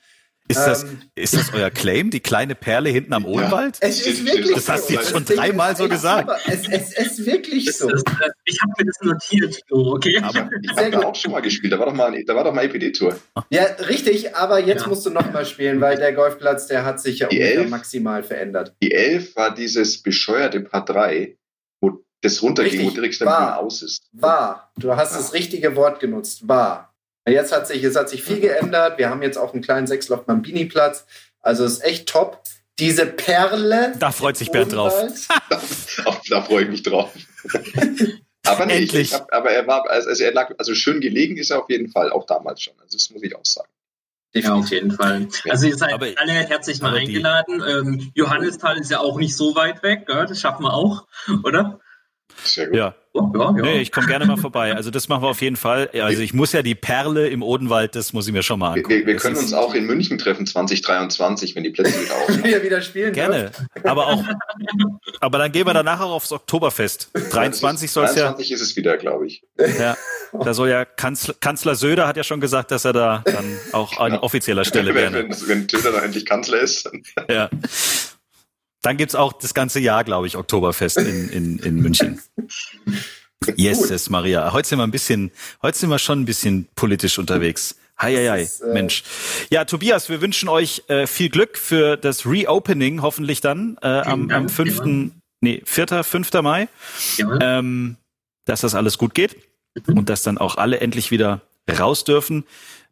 [0.48, 3.78] Ist das, Ähm, ist das euer Claim, die kleine Perle hinten am Odenwald?
[3.80, 4.94] Es Steht- ist wirklich das hast so.
[4.94, 6.28] du Das schon dreimal so gesagt.
[6.46, 7.88] Es, es, es ist wirklich Das, so.
[7.88, 10.18] das, das, ich habe mir das notiert, okay?
[10.22, 11.72] Aber ich habe da auch schon mal gespielt.
[11.72, 13.18] Da war doch mal, da war doch mal EPD-Tour.
[13.50, 14.88] Ja, richtig, aber jetzt Ja.
[14.88, 17.70] musst du noch mal spielen, weil der Golfplatz, der hat sich ja Elf?
[17.70, 18.74] maximal verändert.
[18.82, 21.36] Die 11 war dieses bescheuerte Paar 3,
[21.80, 24.08] wo das runterging, Richtig, wo direkt dann aus ist.
[24.12, 24.70] War.
[24.76, 26.46] Du hast das richtige Wort genutzt.
[26.48, 26.91] War.
[27.26, 28.98] Jetzt hat sich, es hat sich viel geändert.
[28.98, 31.06] Wir haben jetzt auch einen kleinen Sechsloch Bambini-Platz.
[31.40, 32.42] Also ist echt top.
[32.78, 33.92] Diese Perle.
[33.98, 34.94] Da freut sich Bernd drauf.
[36.04, 37.12] Auch da freue ich mich drauf.
[38.46, 39.08] aber nee, ich, Endlich.
[39.08, 41.90] ich hab, aber er war, also er lag, also schön gelegen ist er auf jeden
[41.90, 42.74] Fall, auch damals schon.
[42.80, 43.68] Also das muss ich auch sagen.
[44.34, 45.28] Ja, auf jeden Fall.
[45.50, 47.62] Also ihr seid Aber- alle herzlich mal eingeladen.
[47.68, 50.24] Ähm, Johannisthal ist ja auch nicht so weit weg, gell?
[50.26, 51.06] das schaffen wir auch,
[51.44, 51.80] oder?
[52.44, 52.76] Sehr gut.
[52.76, 53.52] Ja, ja, ja.
[53.52, 54.74] nee, ich komme gerne mal vorbei.
[54.74, 55.90] Also das machen wir auf jeden Fall.
[55.92, 58.78] Also ich muss ja die Perle im Odenwald, das muss ich mir schon mal Wir,
[58.78, 58.98] angucken.
[59.00, 62.44] wir, wir können uns auch in München treffen 2023, wenn die Plätze wieder aufmachen.
[62.44, 63.12] Wir wieder spielen.
[63.12, 63.52] Gerne,
[63.84, 64.24] aber auch,
[65.20, 67.10] aber dann gehen wir danach auch aufs Oktoberfest.
[67.30, 69.42] 23 soll es ja, 23 ist es wieder, glaube ich.
[69.78, 69.96] ja,
[70.32, 73.98] da soll ja Kanzler, Kanzler Söder hat ja schon gesagt, dass er da dann auch
[73.98, 75.28] an offizieller Stelle wenn, wäre.
[75.28, 76.86] wenn, wenn Töter dann endlich Kanzler ist.
[76.86, 77.50] dann- Ja.
[78.82, 82.20] Dann gibt's auch das ganze Jahr, glaube ich, Oktoberfest in, in, in München.
[83.56, 84.52] Yes, Maria.
[84.52, 87.76] Heute sind wir ein bisschen, heute sind wir schon ein bisschen politisch unterwegs.
[88.00, 88.42] Hei, hei, hei.
[88.42, 89.02] Das ist, äh, Mensch.
[89.50, 94.22] Ja, Tobias, wir wünschen euch äh, viel Glück für das Reopening, hoffentlich dann äh, am,
[94.22, 95.10] am Dank, 5.
[95.40, 96.32] Nee, 4., 5.
[96.34, 96.68] Mai.
[97.16, 97.36] Ja.
[97.40, 97.96] Ähm,
[98.44, 99.36] dass das alles gut geht
[99.86, 102.44] und dass dann auch alle endlich wieder raus dürfen.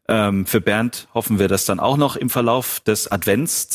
[0.09, 3.69] Ähm, für Bernd hoffen wir das dann auch noch im Verlauf des Advents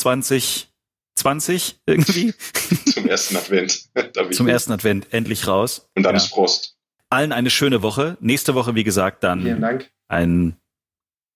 [1.16, 2.34] 2020 irgendwie
[2.92, 3.84] Zum ersten Advent.
[4.32, 5.88] Zum ersten Advent endlich raus.
[5.96, 6.22] Und dann Ja.
[6.22, 6.76] ist Frost.
[7.10, 8.16] Allen eine schöne Woche.
[8.20, 9.90] Nächste Woche, wie gesagt, dann Dank.
[10.08, 10.56] ein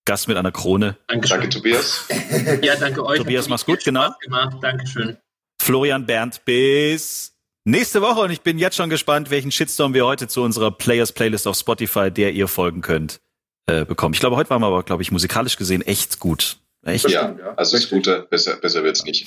[0.05, 0.97] Gast mit einer Krone.
[1.07, 1.41] Dankeschön.
[1.41, 2.05] Danke, Tobias.
[2.63, 3.19] Ja, danke euch.
[3.19, 4.11] Tobias, mach's gut, genau.
[4.21, 4.57] Gemacht.
[4.61, 5.17] Dankeschön.
[5.63, 10.27] Florian Bernd bis nächste Woche und ich bin jetzt schon gespannt, welchen Shitstorm wir heute
[10.27, 13.21] zu unserer Players Playlist auf Spotify, der ihr folgen könnt,
[13.67, 14.15] äh, bekommen.
[14.15, 16.57] Ich glaube, heute waren wir aber, glaube ich, musikalisch gesehen echt gut.
[16.85, 17.05] Echt?
[17.05, 19.27] Das Ja, also Scooter, besser, besser wird's nicht.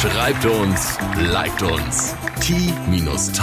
[0.00, 0.98] Schreibt uns,
[1.32, 2.14] liked uns.
[2.40, 3.34] t-time.golf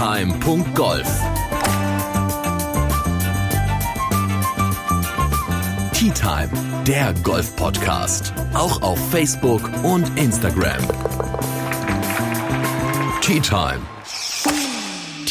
[5.93, 6.49] Tea Time,
[6.85, 8.33] der Golf-Podcast.
[8.53, 10.81] Auch auf Facebook und Instagram.
[13.21, 13.81] Tea Time.